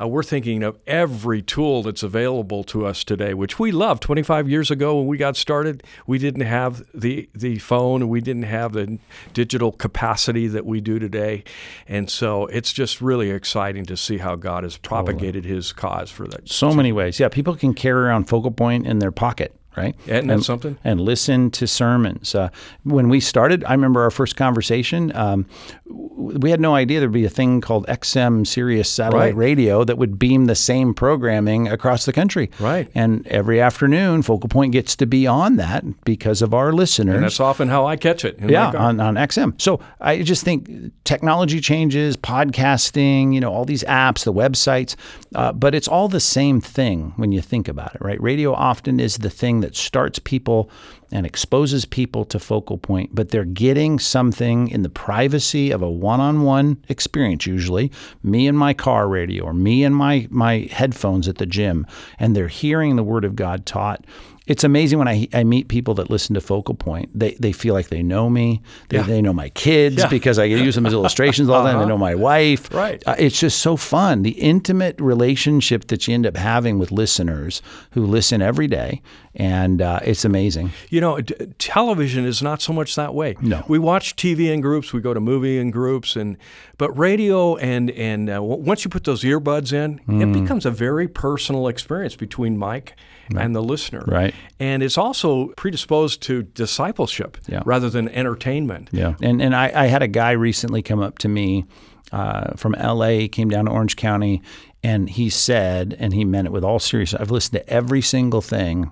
uh, 0.00 0.08
we're 0.08 0.22
thinking 0.22 0.62
of 0.62 0.78
every 0.86 1.42
tool 1.42 1.82
that's 1.82 2.02
available 2.02 2.64
to 2.64 2.86
us 2.86 3.04
today, 3.04 3.34
which 3.34 3.58
we 3.58 3.70
love. 3.70 4.00
25 4.00 4.48
years 4.48 4.70
ago, 4.70 4.96
when 4.96 5.06
we 5.06 5.18
got 5.18 5.36
started, 5.36 5.82
we 6.06 6.18
didn't 6.18 6.42
have 6.42 6.82
the, 6.94 7.28
the 7.34 7.58
phone 7.58 8.08
we 8.08 8.20
didn't 8.20 8.44
have 8.44 8.72
the 8.72 8.98
digital 9.34 9.72
capacity 9.72 10.46
that 10.48 10.64
we 10.64 10.80
do 10.80 10.98
today. 10.98 11.44
And 11.86 12.08
so 12.08 12.46
it's 12.46 12.72
just 12.72 13.00
really 13.00 13.30
exciting 13.30 13.84
to 13.86 13.96
see 13.96 14.18
how 14.18 14.36
God 14.36 14.64
has 14.64 14.76
propagated 14.76 15.44
his 15.44 15.72
cause 15.72 16.10
for 16.10 16.26
that. 16.28 16.48
So 16.48 16.72
many 16.72 16.92
ways. 16.92 17.20
Yeah, 17.20 17.28
people 17.28 17.54
can 17.54 17.74
carry 17.74 18.06
around 18.06 18.24
Focal 18.24 18.50
Point 18.50 18.86
in 18.86 19.00
their 19.00 19.12
pocket, 19.12 19.54
right? 19.76 19.94
Isn't 20.06 20.26
that 20.28 20.42
something? 20.42 20.76
And 20.84 21.00
listen 21.00 21.50
to 21.52 21.66
sermons. 21.66 22.34
Uh, 22.34 22.48
when 22.84 23.08
we 23.08 23.20
started, 23.20 23.64
I 23.64 23.72
remember 23.72 24.02
our 24.02 24.10
first 24.10 24.36
conversation. 24.36 25.14
Um, 25.16 25.46
we 25.86 26.50
had 26.50 26.60
no 26.60 26.74
idea 26.74 27.00
there'd 27.00 27.12
be 27.12 27.24
a 27.24 27.28
thing 27.30 27.60
called 27.60 27.86
XM 27.86 28.46
Sirius 28.46 28.88
satellite 28.88 29.20
Right. 29.20 29.34
radio 29.34 29.84
that 29.84 29.98
would 29.98 30.18
beam 30.18 30.46
the 30.46 30.54
same 30.54 30.94
programming 30.94 31.66
across 31.68 32.04
the 32.04 32.12
country. 32.12 32.50
Right. 32.60 32.90
And 32.94 33.26
every 33.26 33.60
afternoon, 33.60 34.22
Focal 34.22 34.48
Point 34.48 34.72
gets 34.72 34.94
to 34.96 35.06
be 35.06 35.26
on 35.26 35.56
that 35.56 35.84
because 36.04 36.42
of 36.42 36.54
our 36.54 36.72
listeners. 36.72 37.14
And 37.16 37.24
that's 37.24 37.40
often 37.40 37.68
how 37.68 37.86
I 37.86 37.96
catch 37.96 38.24
it. 38.24 38.38
Yeah, 38.40 38.68
on, 38.70 39.00
on 39.00 39.14
XM. 39.16 39.60
So 39.60 39.80
I 40.00 40.22
just 40.22 40.44
think 40.44 40.92
technology 41.04 41.60
changes, 41.60 42.16
podcasting, 42.16 43.34
you 43.34 43.40
know, 43.40 43.52
all 43.52 43.64
these 43.64 43.84
apps, 43.84 44.24
the 44.24 44.32
websites, 44.32 44.96
uh, 45.34 45.52
but 45.52 45.74
it's 45.74 45.88
all 45.88 46.08
the 46.08 46.20
same 46.20 46.60
thing 46.60 47.12
when 47.16 47.32
you 47.32 47.40
think 47.40 47.68
about 47.68 47.94
it, 47.94 48.00
right? 48.00 48.20
Radio 48.22 48.52
often 48.54 49.00
is 49.00 49.18
the 49.18 49.30
thing 49.30 49.59
that 49.60 49.76
starts 49.76 50.18
people 50.18 50.70
and 51.12 51.26
exposes 51.26 51.84
people 51.84 52.24
to 52.26 52.38
focal 52.38 52.78
point, 52.78 53.14
but 53.14 53.30
they're 53.30 53.44
getting 53.44 53.98
something 53.98 54.68
in 54.68 54.82
the 54.82 54.88
privacy 54.88 55.70
of 55.70 55.82
a 55.82 55.90
one-on-one 55.90 56.84
experience 56.88 57.46
usually, 57.46 57.90
me 58.22 58.46
and 58.46 58.56
my 58.58 58.72
car 58.74 59.08
radio 59.08 59.44
or 59.44 59.54
me 59.54 59.82
and 59.84 59.96
my 59.96 60.26
my 60.30 60.68
headphones 60.70 61.26
at 61.28 61.38
the 61.38 61.46
gym, 61.46 61.86
and 62.18 62.36
they're 62.36 62.48
hearing 62.48 62.96
the 62.96 63.02
word 63.02 63.24
of 63.24 63.34
God 63.36 63.66
taught 63.66 64.04
it's 64.46 64.64
amazing 64.64 64.98
when 64.98 65.06
I, 65.06 65.28
I 65.32 65.44
meet 65.44 65.68
people 65.68 65.94
that 65.94 66.10
listen 66.10 66.34
to 66.34 66.40
Focal 66.40 66.74
Point. 66.74 67.16
They, 67.16 67.34
they 67.34 67.52
feel 67.52 67.72
like 67.72 67.88
they 67.88 68.02
know 68.02 68.28
me. 68.28 68.60
They, 68.88 68.96
Yeah. 68.96 69.04
they 69.04 69.22
know 69.22 69.32
my 69.32 69.50
kids 69.50 70.04
because 70.06 70.40
I 70.40 70.44
use 70.44 70.74
them 70.74 70.86
as 70.86 70.92
illustrations 70.92 71.48
all 71.48 71.62
the 71.62 71.70
time. 71.70 71.78
They 71.80 71.86
know 71.86 71.98
my 71.98 72.16
wife. 72.16 72.72
Right. 72.74 73.00
Uh, 73.06 73.14
it's 73.16 73.38
just 73.38 73.60
so 73.60 73.76
fun. 73.76 74.22
The 74.24 74.30
intimate 74.32 75.00
relationship 75.00 75.86
that 75.86 76.08
you 76.08 76.14
end 76.14 76.26
up 76.26 76.36
having 76.36 76.80
with 76.80 76.90
listeners 76.90 77.62
who 77.92 78.04
listen 78.04 78.42
every 78.42 78.66
day. 78.66 79.02
And 79.34 79.80
uh, 79.80 80.00
it's 80.02 80.24
amazing. 80.24 80.72
You 80.88 81.00
know, 81.00 81.20
d- 81.20 81.34
television 81.58 82.24
is 82.24 82.42
not 82.42 82.60
so 82.60 82.72
much 82.72 82.96
that 82.96 83.14
way. 83.14 83.36
No. 83.40 83.64
we 83.68 83.78
watch 83.78 84.16
TV 84.16 84.52
in 84.52 84.60
groups, 84.60 84.92
we 84.92 85.00
go 85.00 85.14
to 85.14 85.20
movie 85.20 85.56
in 85.58 85.70
groups, 85.70 86.16
and 86.16 86.36
but 86.78 86.90
radio 86.98 87.56
and 87.56 87.92
and 87.92 88.28
uh, 88.28 88.34
w- 88.34 88.56
once 88.62 88.84
you 88.84 88.90
put 88.90 89.04
those 89.04 89.22
earbuds 89.22 89.72
in, 89.72 90.00
Mm. 90.08 90.22
it 90.36 90.40
becomes 90.40 90.66
a 90.66 90.70
very 90.72 91.06
personal 91.06 91.68
experience 91.68 92.16
between 92.16 92.58
Mike 92.58 92.96
and 93.38 93.54
the 93.54 93.62
listener. 93.62 94.02
Right. 94.08 94.34
and 94.58 94.82
it's 94.82 94.98
also 94.98 95.52
predisposed 95.56 96.20
to 96.22 96.42
discipleship 96.42 97.38
Yeah. 97.46 97.62
rather 97.64 97.88
than 97.88 98.08
entertainment. 98.08 98.88
Yeah. 98.90 99.14
And 99.22 99.40
and 99.40 99.54
I, 99.54 99.70
I 99.74 99.86
had 99.86 100.02
a 100.02 100.08
guy 100.08 100.32
recently 100.32 100.82
come 100.82 100.98
up 101.00 101.18
to 101.20 101.28
me 101.28 101.66
uh, 102.10 102.54
from 102.56 102.72
LA, 102.72 103.28
came 103.30 103.48
down 103.48 103.66
to 103.66 103.70
Orange 103.70 103.94
County, 103.94 104.42
and 104.82 105.08
he 105.08 105.30
said, 105.30 105.94
and 106.00 106.12
he 106.12 106.24
meant 106.24 106.46
it 106.48 106.52
with 106.52 106.64
all 106.64 106.80
seriousness, 106.80 107.20
I've 107.22 107.30
listened 107.30 107.60
to 107.60 107.68
every 107.72 108.00
single 108.02 108.40
thing 108.40 108.90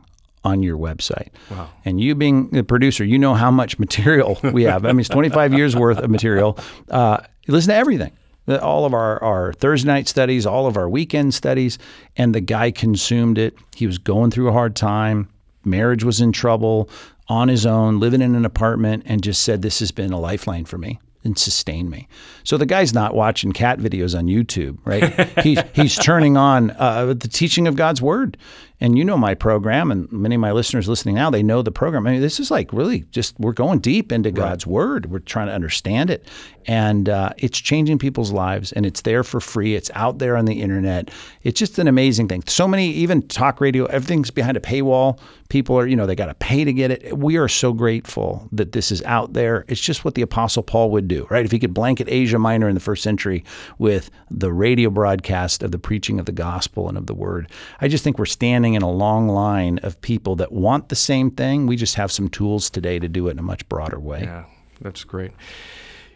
on 0.49 0.63
your 0.63 0.77
website. 0.77 1.29
Wow. 1.51 1.71
And 1.85 2.01
you 2.01 2.15
being 2.15 2.49
the 2.49 2.65
producer, 2.65 3.05
you 3.05 3.19
know 3.19 3.35
how 3.35 3.51
much 3.51 3.79
material 3.79 4.39
we 4.53 4.65
have. 4.65 4.85
I 4.85 4.89
mean, 4.89 5.01
it's 5.01 5.09
25 5.09 5.55
years 5.55 5.77
worth 5.77 5.99
of 5.99 6.11
material. 6.11 6.59
Uh, 6.91 7.19
listen 7.47 7.71
to 7.71 7.77
everything. 7.77 8.13
All 8.49 8.87
of 8.87 8.95
our, 8.95 9.23
our 9.23 9.53
Thursday 9.53 9.87
night 9.87 10.09
studies, 10.09 10.47
all 10.47 10.67
of 10.67 10.77
our 10.77 10.89
weekend 10.89 11.35
studies, 11.35 11.79
and 12.17 12.35
the 12.35 12.41
guy 12.41 12.71
consumed 12.71 13.37
it. 13.37 13.55
He 13.77 13.87
was 13.87 13.99
going 13.99 14.31
through 14.31 14.49
a 14.49 14.53
hard 14.53 14.75
time 14.75 15.29
marriage 15.65 16.05
was 16.05 16.21
in 16.21 16.33
trouble, 16.33 16.89
on 17.29 17.49
his 17.49 17.67
own, 17.67 18.01
living 18.01 18.23
in 18.23 18.35
an 18.35 18.45
apartment, 18.45 19.03
and 19.07 19.23
just 19.23 19.43
said, 19.43 19.63
This 19.63 19.79
has 19.81 19.91
been 19.93 20.13
a 20.13 20.19
lifeline 20.19 20.65
for 20.65 20.79
me 20.79 20.99
and 21.25 21.39
sustained 21.39 21.91
me. 21.91 22.09
So 22.45 22.57
the 22.57 22.65
guy's 22.65 22.95
not 22.95 23.15
watching 23.15 23.53
cat 23.53 23.79
videos 23.79 24.17
on 24.17 24.27
YouTube, 24.27 24.79
right? 24.85 25.29
he's, 25.45 25.59
he's 25.75 25.97
turning 25.97 26.37
on 26.37 26.71
uh, 26.73 27.07
the 27.07 27.29
teaching 27.29 27.67
of 27.67 27.77
God's 27.77 28.01
word. 28.01 28.37
And 28.81 28.97
you 28.97 29.05
know 29.05 29.17
my 29.17 29.35
program, 29.35 29.91
and 29.91 30.11
many 30.13 30.37
of 30.37 30.41
my 30.41 30.53
listeners 30.53 30.89
listening 30.89 31.17
now, 31.17 31.31
they 31.31 31.43
know 31.43 31.63
the 31.63 31.73
program. 31.73 32.07
I 32.07 32.13
mean, 32.13 32.21
this 32.21 32.39
is 32.39 32.51
like 32.51 32.73
really 32.73 33.01
just 33.11 33.39
we're 33.41 33.53
going 33.53 33.81
deep 33.81 34.13
into 34.13 34.31
God's 34.31 34.67
Word. 34.67 35.07
We're 35.07 35.19
trying 35.19 35.49
to 35.49 35.53
understand 35.53 36.11
it, 36.11 36.29
and 36.67 37.09
uh, 37.09 37.31
it's 37.39 37.59
changing 37.59 37.99
people's 37.99 38.31
lives. 38.31 38.73
And 38.73 38.87
it's 38.87 39.01
there 39.01 39.25
for 39.25 39.41
free. 39.41 39.75
It's 39.75 39.91
out 39.95 40.19
there 40.19 40.37
on 40.37 40.45
the 40.45 40.61
internet. 40.61 41.11
It's 41.43 41.59
just 41.59 41.79
an 41.79 41.89
amazing 41.89 42.29
thing. 42.29 42.45
So 42.47 42.69
many, 42.69 42.91
even 42.91 43.23
talk 43.23 43.61
radio, 43.61 43.87
everything's 43.87 44.31
behind 44.31 44.57
a 44.57 44.61
paywall. 44.61 45.19
People 45.49 45.79
are, 45.79 45.87
you 45.87 45.97
know, 45.97 46.07
they 46.07 46.15
got 46.15 46.27
to 46.27 46.35
pay 46.35 46.63
to 46.63 46.73
get 46.73 46.91
it. 46.91 47.19
We 47.19 47.39
are 47.39 47.49
so 47.49 47.73
grateful 47.73 48.49
that 48.53 48.73
this 48.73 48.93
is 48.93 49.03
out 49.05 49.33
there. 49.33 49.65
It's 49.67 49.81
just 49.81 50.05
what 50.05 50.15
the 50.15 50.23
Apostle 50.23 50.63
Paul 50.63 50.91
would 50.91 51.09
do, 51.09 51.27
right? 51.31 51.45
If 51.45 51.51
he 51.51 51.59
could 51.59 51.73
blanket 51.73 52.07
Asia 52.11 52.39
Minor 52.39 52.69
in 52.69 52.75
the 52.75 52.81
first 52.81 53.03
century 53.03 53.45
with 53.79 54.11
the 54.31 54.53
radio 54.53 54.91
broadcast 54.91 55.63
of 55.63 55.73
the 55.73 55.79
preaching 55.79 56.21
of 56.21 56.27
the 56.27 56.33
gospel 56.33 56.89
and 56.89 56.99
of 56.99 57.07
the 57.07 57.15
Word, 57.15 57.51
I 57.81 57.89
just 57.89 58.05
think 58.05 58.19
we're 58.19 58.27
standing 58.27 58.68
in 58.75 58.83
a 58.83 58.91
long 58.91 59.29
line 59.29 59.79
of 59.83 60.01
people 60.01 60.37
that 60.37 60.53
want 60.53 60.89
the 60.89 60.97
same 60.97 61.31
thing. 61.31 61.67
We 61.67 61.77
just 61.77 61.95
have 61.97 62.13
some 62.13 62.29
tools 62.29 62.71
today 62.71 62.99
to 62.99 63.09
do 63.09 63.29
it 63.29 63.33
in 63.33 63.39
a 63.39 63.43
much 63.43 63.69
broader 63.69 63.99
way. 63.99 64.23
Yeah, 64.23 64.45
that's 64.81 65.05
great. 65.05 65.33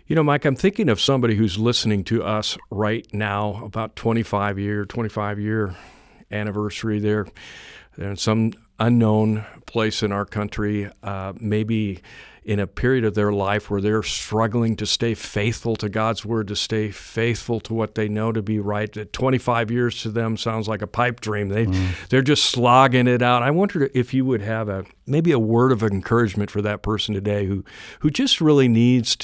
You 0.07 0.17
know, 0.17 0.23
Mike, 0.23 0.45
I'm 0.45 0.57
thinking 0.57 0.89
of 0.89 1.01
somebody 1.01 1.37
who's 1.37 1.59
listening 1.59 2.05
to 2.05 2.23
us 2.23 2.59
right 2.71 3.07
now, 3.15 3.65
about 3.65 3.97
25 3.97 4.59
year, 4.59 4.85
25 4.85 5.39
year 5.41 5.75
anniversary 6.31 6.99
there. 6.99 7.27
They're 7.97 8.11
in 8.11 8.17
some 8.17 8.53
unknown 8.79 9.45
place 9.67 10.03
in 10.03 10.13
our 10.13 10.25
country, 10.25 10.91
uh, 11.03 11.33
maybe 11.39 12.03
in 12.45 12.59
a 12.59 12.67
period 12.67 13.05
of 13.05 13.15
their 13.15 13.33
life 13.33 13.71
where 13.71 13.81
they're 13.81 14.03
struggling 14.03 14.75
to 14.77 14.87
stay 14.87 15.15
faithful 15.15 15.77
to 15.77 15.89
God's 15.89 16.25
word, 16.25 16.49
to 16.49 16.57
stay 16.57 16.91
faithful 16.91 17.61
to 17.61 17.75
what 17.75 17.95
they 17.95 18.09
know 18.09 18.33
to 18.33 18.43
be 18.43 18.59
right. 18.59 18.93
That 18.93 19.13
25 19.13 19.71
years 19.71 20.03
to 20.03 20.11
them 20.11 20.37
sounds 20.37 20.69
like 20.69 20.83
a 20.83 20.87
pipe 20.87 21.21
dream. 21.21 21.49
They 21.49 21.67
mm. 21.67 22.09
they're 22.09 22.23
just 22.23 22.47
slogging 22.47 23.07
it 23.07 23.23
out. 23.23 23.43
I 23.43 23.51
wonder 23.51 23.89
if 23.95 24.13
you 24.13 24.25
would 24.25 24.43
have 24.43 24.69
a 24.69 24.85
maybe 25.07 25.31
a 25.31 25.39
word 25.39 25.73
of 25.73 25.83
encouragement 25.83 26.51
for 26.51 26.63
that 26.63 26.83
person 26.83 27.15
today 27.15 27.47
who 27.47 27.65
who 28.01 28.11
just 28.11 28.41
really 28.41 28.69
needs 28.69 29.17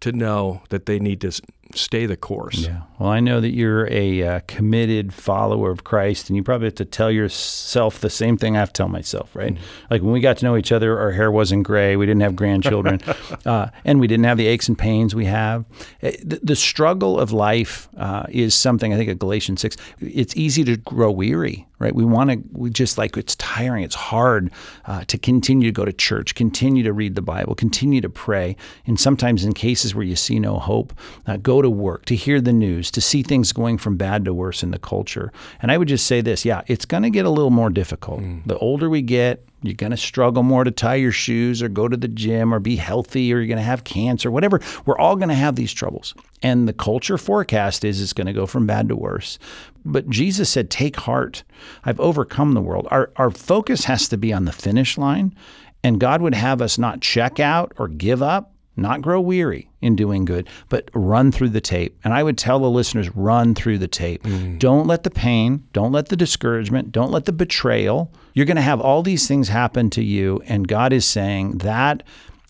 to 0.00 0.12
know 0.12 0.62
that 0.70 0.86
they 0.86 0.98
need 0.98 1.20
to 1.20 1.32
stay 1.74 2.06
the 2.06 2.16
course. 2.16 2.58
Yeah. 2.58 2.82
Well, 2.98 3.08
I 3.08 3.20
know 3.20 3.40
that 3.40 3.50
you're 3.50 3.90
a 3.90 4.22
uh, 4.22 4.40
committed 4.46 5.14
follower 5.14 5.70
of 5.70 5.84
Christ, 5.84 6.28
and 6.28 6.36
you 6.36 6.42
probably 6.42 6.66
have 6.66 6.74
to 6.76 6.84
tell 6.84 7.10
yourself 7.10 8.00
the 8.00 8.10
same 8.10 8.36
thing 8.36 8.56
I 8.56 8.60
have 8.60 8.72
to 8.72 8.78
tell 8.78 8.88
myself, 8.88 9.34
right? 9.34 9.54
Mm-hmm. 9.54 9.86
Like 9.90 10.02
when 10.02 10.12
we 10.12 10.20
got 10.20 10.38
to 10.38 10.44
know 10.44 10.56
each 10.56 10.72
other, 10.72 10.98
our 10.98 11.12
hair 11.12 11.30
wasn't 11.30 11.64
gray, 11.64 11.96
we 11.96 12.06
didn't 12.06 12.22
have 12.22 12.36
grandchildren, 12.36 13.00
uh, 13.46 13.68
and 13.84 14.00
we 14.00 14.06
didn't 14.06 14.24
have 14.24 14.36
the 14.36 14.46
aches 14.46 14.68
and 14.68 14.78
pains 14.78 15.14
we 15.14 15.24
have. 15.24 15.64
Uh, 16.02 16.12
the, 16.22 16.40
the 16.42 16.56
struggle 16.56 17.18
of 17.18 17.32
life 17.32 17.88
uh, 17.96 18.26
is 18.28 18.54
something 18.54 18.92
I 18.92 18.96
think 18.96 19.10
at 19.10 19.18
Galatians 19.18 19.60
six. 19.60 19.76
It's 20.00 20.36
easy 20.36 20.64
to 20.64 20.76
grow 20.76 21.10
weary, 21.10 21.66
right? 21.78 21.94
We 21.94 22.04
want 22.04 22.30
to, 22.30 22.42
we 22.52 22.70
just 22.70 22.98
like 22.98 23.16
it's 23.16 23.34
tiring, 23.36 23.82
it's 23.82 23.94
hard 23.94 24.52
uh, 24.84 25.04
to 25.04 25.18
continue 25.18 25.68
to 25.68 25.72
go 25.72 25.84
to 25.84 25.92
church, 25.92 26.34
continue 26.34 26.82
to 26.82 26.92
read 26.92 27.14
the 27.14 27.22
Bible, 27.22 27.54
continue 27.54 28.00
to 28.02 28.10
pray, 28.10 28.56
and 28.86 29.00
sometimes 29.00 29.44
in 29.44 29.54
cases 29.54 29.94
where 29.94 30.04
you 30.04 30.16
see 30.16 30.38
no 30.38 30.58
hope, 30.58 30.92
uh, 31.26 31.36
go 31.60 31.62
to 31.62 31.70
work, 31.70 32.04
to 32.06 32.16
hear 32.16 32.40
the 32.40 32.52
news, 32.52 32.90
to 32.90 33.00
see 33.00 33.22
things 33.22 33.52
going 33.52 33.76
from 33.76 33.96
bad 33.96 34.24
to 34.24 34.32
worse 34.32 34.62
in 34.62 34.70
the 34.70 34.78
culture. 34.78 35.32
And 35.60 35.70
I 35.70 35.76
would 35.76 35.88
just 35.88 36.06
say 36.06 36.20
this 36.20 36.44
yeah, 36.44 36.62
it's 36.66 36.84
going 36.84 37.02
to 37.02 37.10
get 37.10 37.26
a 37.26 37.30
little 37.30 37.50
more 37.50 37.70
difficult. 37.70 38.20
Mm. 38.20 38.46
The 38.46 38.58
older 38.58 38.88
we 38.88 39.02
get, 39.02 39.46
you're 39.62 39.74
going 39.74 39.90
to 39.90 39.96
struggle 39.96 40.42
more 40.42 40.64
to 40.64 40.70
tie 40.70 40.94
your 40.94 41.12
shoes 41.12 41.62
or 41.62 41.68
go 41.68 41.86
to 41.86 41.96
the 41.96 42.08
gym 42.08 42.54
or 42.54 42.60
be 42.60 42.76
healthy 42.76 43.32
or 43.32 43.38
you're 43.38 43.46
going 43.46 43.58
to 43.58 43.62
have 43.62 43.84
cancer, 43.84 44.30
whatever. 44.30 44.60
We're 44.86 44.98
all 44.98 45.16
going 45.16 45.28
to 45.28 45.34
have 45.34 45.56
these 45.56 45.72
troubles. 45.72 46.14
And 46.42 46.66
the 46.66 46.72
culture 46.72 47.18
forecast 47.18 47.84
is 47.84 48.00
it's 48.00 48.14
going 48.14 48.26
to 48.26 48.32
go 48.32 48.46
from 48.46 48.66
bad 48.66 48.88
to 48.88 48.96
worse. 48.96 49.38
But 49.84 50.08
Jesus 50.08 50.48
said, 50.48 50.70
Take 50.70 50.96
heart. 50.96 51.42
I've 51.84 52.00
overcome 52.00 52.54
the 52.54 52.62
world. 52.62 52.88
Our, 52.90 53.10
our 53.16 53.30
focus 53.30 53.84
has 53.84 54.08
to 54.08 54.16
be 54.16 54.32
on 54.32 54.46
the 54.46 54.52
finish 54.52 54.96
line. 54.96 55.34
And 55.82 56.00
God 56.00 56.20
would 56.20 56.34
have 56.34 56.60
us 56.60 56.78
not 56.78 57.00
check 57.00 57.40
out 57.40 57.72
or 57.78 57.88
give 57.88 58.22
up, 58.22 58.52
not 58.76 59.02
grow 59.02 59.20
weary 59.20 59.70
in 59.80 59.96
doing 59.96 60.24
good, 60.24 60.48
but 60.68 60.90
run 60.94 61.32
through 61.32 61.50
the 61.50 61.60
tape. 61.60 61.98
And 62.04 62.14
I 62.14 62.22
would 62.22 62.38
tell 62.38 62.58
the 62.58 62.70
listeners 62.70 63.14
run 63.14 63.54
through 63.54 63.78
the 63.78 63.88
tape. 63.88 64.22
Mm. 64.22 64.58
Don't 64.58 64.86
let 64.86 65.02
the 65.02 65.10
pain, 65.10 65.64
don't 65.72 65.92
let 65.92 66.08
the 66.08 66.16
discouragement, 66.16 66.92
don't 66.92 67.10
let 67.10 67.24
the 67.24 67.32
betrayal. 67.32 68.12
You're 68.34 68.46
going 68.46 68.56
to 68.56 68.62
have 68.62 68.80
all 68.80 69.02
these 69.02 69.26
things 69.28 69.48
happen 69.48 69.90
to 69.90 70.02
you. 70.02 70.40
And 70.46 70.68
God 70.68 70.92
is 70.92 71.04
saying 71.04 71.58
that 71.58 72.02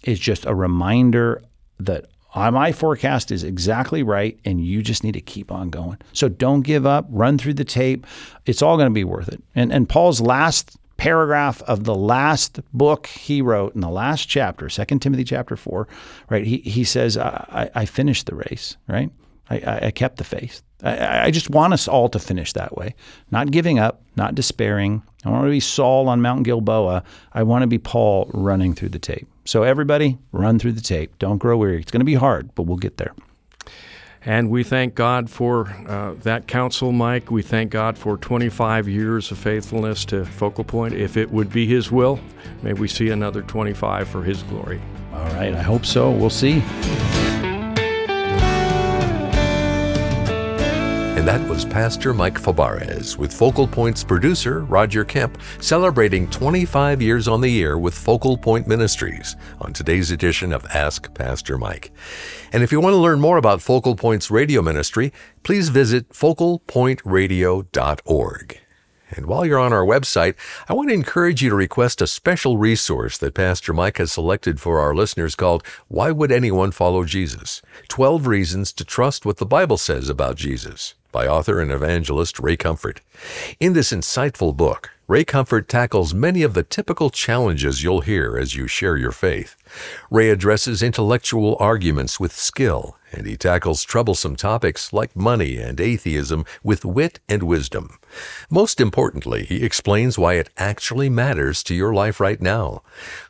is 0.05 0.19
just 0.19 0.47
a 0.47 0.55
reminder 0.55 1.43
that 1.79 2.07
my 2.35 2.71
forecast 2.71 3.33
is 3.33 3.43
exactly 3.43 4.05
right, 4.05 4.39
and 4.45 4.65
you 4.65 4.83
just 4.83 5.03
need 5.03 5.15
to 5.15 5.21
keep 5.21 5.51
on 5.51 5.69
going. 5.69 5.99
So 6.13 6.29
don't 6.29 6.61
give 6.61 6.87
up, 6.87 7.07
run 7.09 7.39
through 7.39 7.55
the 7.55 7.65
tape. 7.65 8.07
It's 8.47 8.63
all 8.63 8.77
going 8.77 8.89
to 8.89 8.95
be 8.95 9.03
worth 9.03 9.29
it. 9.29 9.43
And, 9.57 9.73
and 9.73 9.89
Paul's 9.89 10.21
last 10.21 10.77
paragraph 11.01 11.63
of 11.63 11.85
the 11.85 11.95
last 11.95 12.61
book 12.75 13.07
he 13.07 13.41
wrote 13.41 13.75
in 13.75 13.81
the 13.81 13.89
last 13.89 14.29
chapter, 14.29 14.69
2 14.69 14.99
Timothy 14.99 15.25
chapter 15.25 15.57
4, 15.57 15.89
right? 16.29 16.45
He, 16.45 16.59
he 16.59 16.85
says, 16.85 17.17
I, 17.17 17.71
I 17.75 17.87
finished 17.87 18.27
the 18.27 18.35
race, 18.35 18.77
right? 18.87 19.11
I, 19.49 19.87
I 19.87 19.91
kept 19.93 20.19
the 20.19 20.25
faith. 20.25 20.63
I, 20.83 21.27
I, 21.27 21.31
just 21.31 21.49
want 21.49 21.73
us 21.73 21.89
all 21.89 22.11
to 22.11 22.19
finish 22.19 22.53
that 22.53 22.77
way, 22.77 22.95
not 23.31 23.51
giving 23.51 23.79
up, 23.79 24.03
not 24.17 24.35
despairing. 24.35 25.03
I 25.25 25.31
want 25.31 25.47
to 25.47 25.51
be 25.51 25.59
Saul 25.59 26.07
on 26.07 26.21
Mount 26.21 26.45
Gilboa. 26.45 27.03
I 27.33 27.45
want 27.45 27.63
to 27.63 27.67
be 27.67 27.79
Paul 27.79 28.31
running 28.35 28.75
through 28.75 28.91
the 28.91 28.99
tape. 28.99 29.27
So, 29.47 29.63
everybody, 29.63 30.19
run 30.33 30.59
through 30.59 30.73
the 30.73 30.83
tape. 30.83 31.19
Don't 31.19 31.39
grow 31.39 31.57
weary. 31.57 31.81
It's 31.81 31.91
going 31.91 32.01
to 32.01 32.05
be 32.05 32.15
hard, 32.15 32.55
but 32.55 32.65
we'll 32.65 32.77
get 32.77 32.99
there. 32.99 33.15
And 34.25 34.51
we 34.51 34.65
thank 34.65 34.95
God 34.95 35.31
for 35.31 35.69
uh, 35.89 36.15
that 36.23 36.47
counsel, 36.47 36.93
Mike. 36.93 37.31
We 37.31 37.43
thank 37.43 37.71
God 37.71 37.97
for 37.97 38.19
25 38.19 38.87
years 38.87 39.31
of 39.31 39.39
faithfulness 39.39 40.05
to 40.07 40.27
Focal 40.27 40.65
Point. 40.65 40.95
If 40.95 41.17
it 41.17 41.31
would 41.31 41.51
be 41.51 41.67
His 41.67 41.91
will, 41.91 42.21
may 42.63 42.75
we 42.75 42.87
see 42.87 43.09
another 43.09 43.41
25 43.43 44.09
for 44.09 44.23
His 44.23 44.43
glory. 44.45 44.81
All 45.15 45.25
right, 45.35 45.55
I 45.55 45.63
hope 45.63 45.87
so. 45.87 46.11
We'll 46.11 46.29
see. 46.31 46.63
And 51.21 51.29
that 51.29 51.47
was 51.51 51.67
Pastor 51.67 52.15
Mike 52.15 52.41
Fabarez 52.41 53.19
with 53.19 53.31
Focal 53.31 53.69
Point's 53.69 54.03
producer, 54.03 54.61
Roger 54.61 55.05
Kemp, 55.05 55.37
celebrating 55.61 56.27
25 56.31 57.03
years 57.03 57.29
on 57.29 57.43
the 57.43 57.63
air 57.63 57.77
with 57.77 57.93
Focal 57.93 58.39
Point 58.39 58.67
Ministries 58.67 59.37
on 59.61 59.75
today's 59.75 60.11
edition 60.11 60.51
of 60.51 60.65
Ask 60.73 61.13
Pastor 61.13 61.59
Mike. 61.59 61.93
And 62.55 62.63
if 62.63 62.73
you 62.73 62.81
want 62.81 62.95
to 62.95 62.99
learn 62.99 63.21
more 63.21 63.37
about 63.37 63.61
Focal 63.61 63.97
Point's 63.97 64.31
radio 64.31 64.63
ministry, 64.63 65.13
please 65.43 65.69
visit 65.69 66.09
focalpointradio.org. 66.09 68.61
And 69.11 69.27
while 69.27 69.45
you're 69.45 69.59
on 69.59 69.75
our 69.75 69.85
website, 69.85 70.37
I 70.71 70.73
want 70.73 70.89
to 70.89 70.95
encourage 70.95 71.43
you 71.43 71.51
to 71.51 71.55
request 71.55 72.01
a 72.01 72.07
special 72.07 72.57
resource 72.57 73.19
that 73.19 73.35
Pastor 73.35 73.75
Mike 73.75 73.99
has 73.99 74.11
selected 74.11 74.59
for 74.59 74.81
our 74.81 74.95
listeners 74.95 75.35
called 75.35 75.67
Why 75.89 76.13
Would 76.13 76.33
Anyone 76.33 76.71
Follow 76.71 77.05
Jesus? 77.05 77.61
12 77.89 78.27
Reasons 78.27 78.73
to 78.73 78.87
Trust 78.87 79.27
What 79.27 79.37
the 79.37 79.45
Bible 79.45 79.77
Says 79.77 80.09
About 80.09 80.37
Jesus 80.37 80.95
by 81.13 81.27
author 81.27 81.61
and 81.61 81.73
evangelist 81.73 82.39
Ray 82.39 82.57
Comfort. 82.57 83.01
In 83.59 83.73
this 83.73 83.93
insightful 83.93 84.57
book, 84.57 84.91
Ray 85.09 85.25
Comfort 85.25 85.69
tackles 85.69 86.15
many 86.15 86.43
of 86.43 86.55
the 86.55 86.63
typical 86.63 87.11
challenges 87.11 87.83
you'll 87.83 88.03
hear 88.03 88.39
as 88.39 88.55
you 88.55 88.69
share 88.69 88.97
your 88.97 89.11
faith. 89.11 89.57
Ray 90.09 90.31
addresses 90.31 90.85
intellectual 90.85 91.57
arguments 91.59 92.21
with 92.21 92.33
skill, 92.33 92.97
and 93.11 93.27
he 93.27 93.37
tackles 93.37 93.83
troublesome 93.83 94.37
topics 94.37 94.93
like 94.93 95.17
money 95.17 95.57
and 95.57 95.81
atheism 95.81 96.45
with 96.63 96.85
wit 96.85 97.19
and 97.29 97.43
wisdom. 97.43 97.99
Most 98.49 98.81
importantly, 98.81 99.45
he 99.45 99.65
explains 99.65 100.17
why 100.17 100.35
it 100.35 100.51
actually 100.57 101.09
matters 101.09 101.65
to 101.65 101.75
your 101.75 101.93
life 101.93 102.21
right 102.21 102.41
now. 102.41 102.83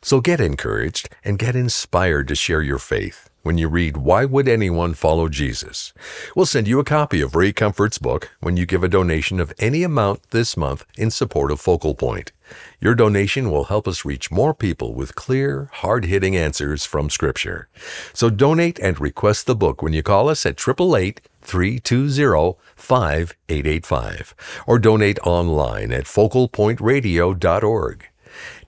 So 0.03 0.21
get 0.21 0.39
encouraged 0.39 1.09
and 1.23 1.39
get 1.39 1.55
inspired 1.55 2.27
to 2.27 2.35
share 2.35 2.61
your 2.61 2.77
faith 2.77 3.30
when 3.43 3.57
you 3.57 3.67
read 3.67 3.97
Why 3.97 4.25
Would 4.25 4.47
Anyone 4.47 4.93
Follow 4.93 5.27
Jesus? 5.27 5.93
We'll 6.35 6.45
send 6.45 6.67
you 6.67 6.79
a 6.79 6.83
copy 6.83 7.21
of 7.21 7.35
Ray 7.35 7.53
Comfort's 7.53 7.97
book 7.97 8.31
when 8.39 8.57
you 8.57 8.65
give 8.65 8.83
a 8.83 8.87
donation 8.87 9.39
of 9.39 9.53
any 9.57 9.83
amount 9.83 10.29
this 10.31 10.55
month 10.55 10.85
in 10.95 11.11
support 11.11 11.51
of 11.51 11.59
Focal 11.59 11.95
Point. 11.95 12.31
Your 12.79 12.95
donation 12.95 13.49
will 13.49 13.65
help 13.65 13.87
us 13.87 14.05
reach 14.05 14.31
more 14.31 14.53
people 14.53 14.93
with 14.93 15.15
clear, 15.15 15.69
hard 15.73 16.05
hitting 16.05 16.35
answers 16.35 16.85
from 16.85 17.09
Scripture. 17.09 17.67
So 18.13 18.29
donate 18.29 18.79
and 18.79 18.99
request 18.99 19.47
the 19.47 19.55
book 19.55 19.81
when 19.81 19.93
you 19.93 20.03
call 20.03 20.29
us 20.29 20.45
at 20.45 20.59
888 20.59 21.21
320 21.41 22.57
5885 22.75 24.35
or 24.67 24.79
donate 24.79 25.19
online 25.19 25.91
at 25.91 26.05
focalpointradio.org. 26.05 28.10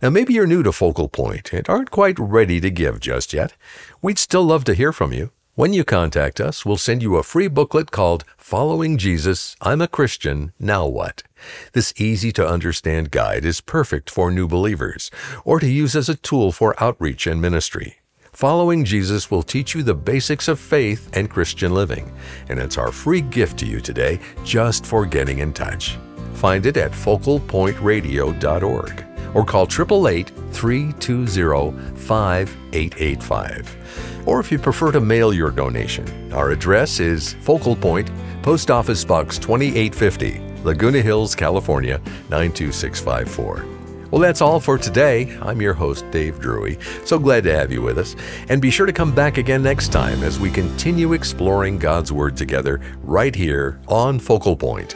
Now, 0.03 0.09
maybe 0.09 0.33
you're 0.33 0.45
new 0.45 0.63
to 0.63 0.73
Focal 0.73 1.07
Point 1.07 1.53
and 1.53 1.69
aren't 1.69 1.89
quite 1.89 2.19
ready 2.19 2.59
to 2.59 2.69
give 2.69 2.99
just 2.99 3.31
yet. 3.31 3.53
We'd 4.01 4.19
still 4.19 4.43
love 4.43 4.65
to 4.65 4.73
hear 4.73 4.91
from 4.91 5.13
you. 5.13 5.31
When 5.55 5.71
you 5.71 5.85
contact 5.85 6.41
us, 6.41 6.65
we'll 6.65 6.75
send 6.75 7.01
you 7.01 7.15
a 7.15 7.23
free 7.23 7.47
booklet 7.47 7.89
called 7.89 8.25
Following 8.35 8.97
Jesus, 8.97 9.55
I'm 9.61 9.79
a 9.79 9.87
Christian, 9.87 10.51
Now 10.59 10.85
What? 10.85 11.23
This 11.71 11.93
easy 11.95 12.33
to 12.33 12.45
understand 12.45 13.11
guide 13.11 13.45
is 13.45 13.61
perfect 13.61 14.09
for 14.09 14.29
new 14.29 14.45
believers 14.45 15.09
or 15.45 15.61
to 15.61 15.69
use 15.69 15.95
as 15.95 16.09
a 16.09 16.15
tool 16.15 16.51
for 16.51 16.75
outreach 16.83 17.25
and 17.25 17.41
ministry. 17.41 17.99
Following 18.33 18.83
Jesus 18.83 19.31
will 19.31 19.41
teach 19.41 19.73
you 19.73 19.83
the 19.83 19.95
basics 19.95 20.49
of 20.49 20.59
faith 20.59 21.09
and 21.13 21.29
Christian 21.29 21.73
living, 21.73 22.11
and 22.49 22.59
it's 22.59 22.77
our 22.77 22.91
free 22.91 23.21
gift 23.21 23.57
to 23.59 23.65
you 23.65 23.79
today 23.79 24.19
just 24.43 24.85
for 24.85 25.05
getting 25.05 25.39
in 25.39 25.53
touch. 25.53 25.97
Find 26.33 26.65
it 26.65 26.75
at 26.75 26.91
focalpointradio.org 26.91 29.12
or 29.33 29.45
call 29.45 29.63
888 29.63 30.31
320 30.51 31.97
5885. 31.97 34.23
Or 34.25 34.39
if 34.39 34.51
you 34.51 34.59
prefer 34.59 34.91
to 34.91 35.01
mail 35.01 35.33
your 35.33 35.51
donation, 35.51 36.33
our 36.33 36.51
address 36.51 36.99
is 36.99 37.33
Focal 37.41 37.75
Point, 37.75 38.09
Post 38.41 38.71
Office 38.71 39.03
Box 39.03 39.37
2850, 39.37 40.63
Laguna 40.63 41.01
Hills, 41.01 41.35
California 41.35 41.97
92654. 42.29 43.73
Well, 44.13 44.21
that's 44.21 44.41
all 44.41 44.59
for 44.59 44.77
today. 44.77 45.35
I'm 45.41 45.59
your 45.59 45.73
host, 45.73 46.05
Dave 46.11 46.39
Drury. 46.39 46.77
So 47.03 47.17
glad 47.17 47.43
to 47.45 47.55
have 47.55 47.71
you 47.71 47.81
with 47.81 47.97
us. 47.97 48.15
And 48.47 48.61
be 48.61 48.69
sure 48.69 48.85
to 48.85 48.93
come 48.93 49.15
back 49.15 49.39
again 49.39 49.63
next 49.63 49.91
time 49.91 50.21
as 50.21 50.39
we 50.39 50.51
continue 50.51 51.13
exploring 51.13 51.79
God's 51.79 52.11
Word 52.11 52.37
together 52.37 52.79
right 53.01 53.33
here 53.33 53.79
on 53.87 54.19
Focal 54.19 54.55
Point. 54.55 54.93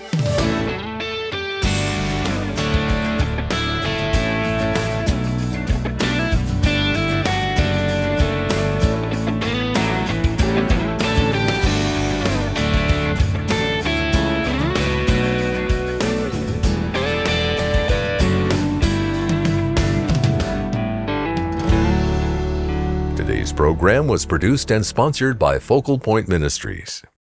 Program 23.88 24.06
was 24.06 24.26
produced 24.26 24.70
and 24.72 24.86
sponsored 24.86 25.40
by 25.40 25.58
Focal 25.58 25.98
Point 25.98 26.28
Ministries. 26.28 27.02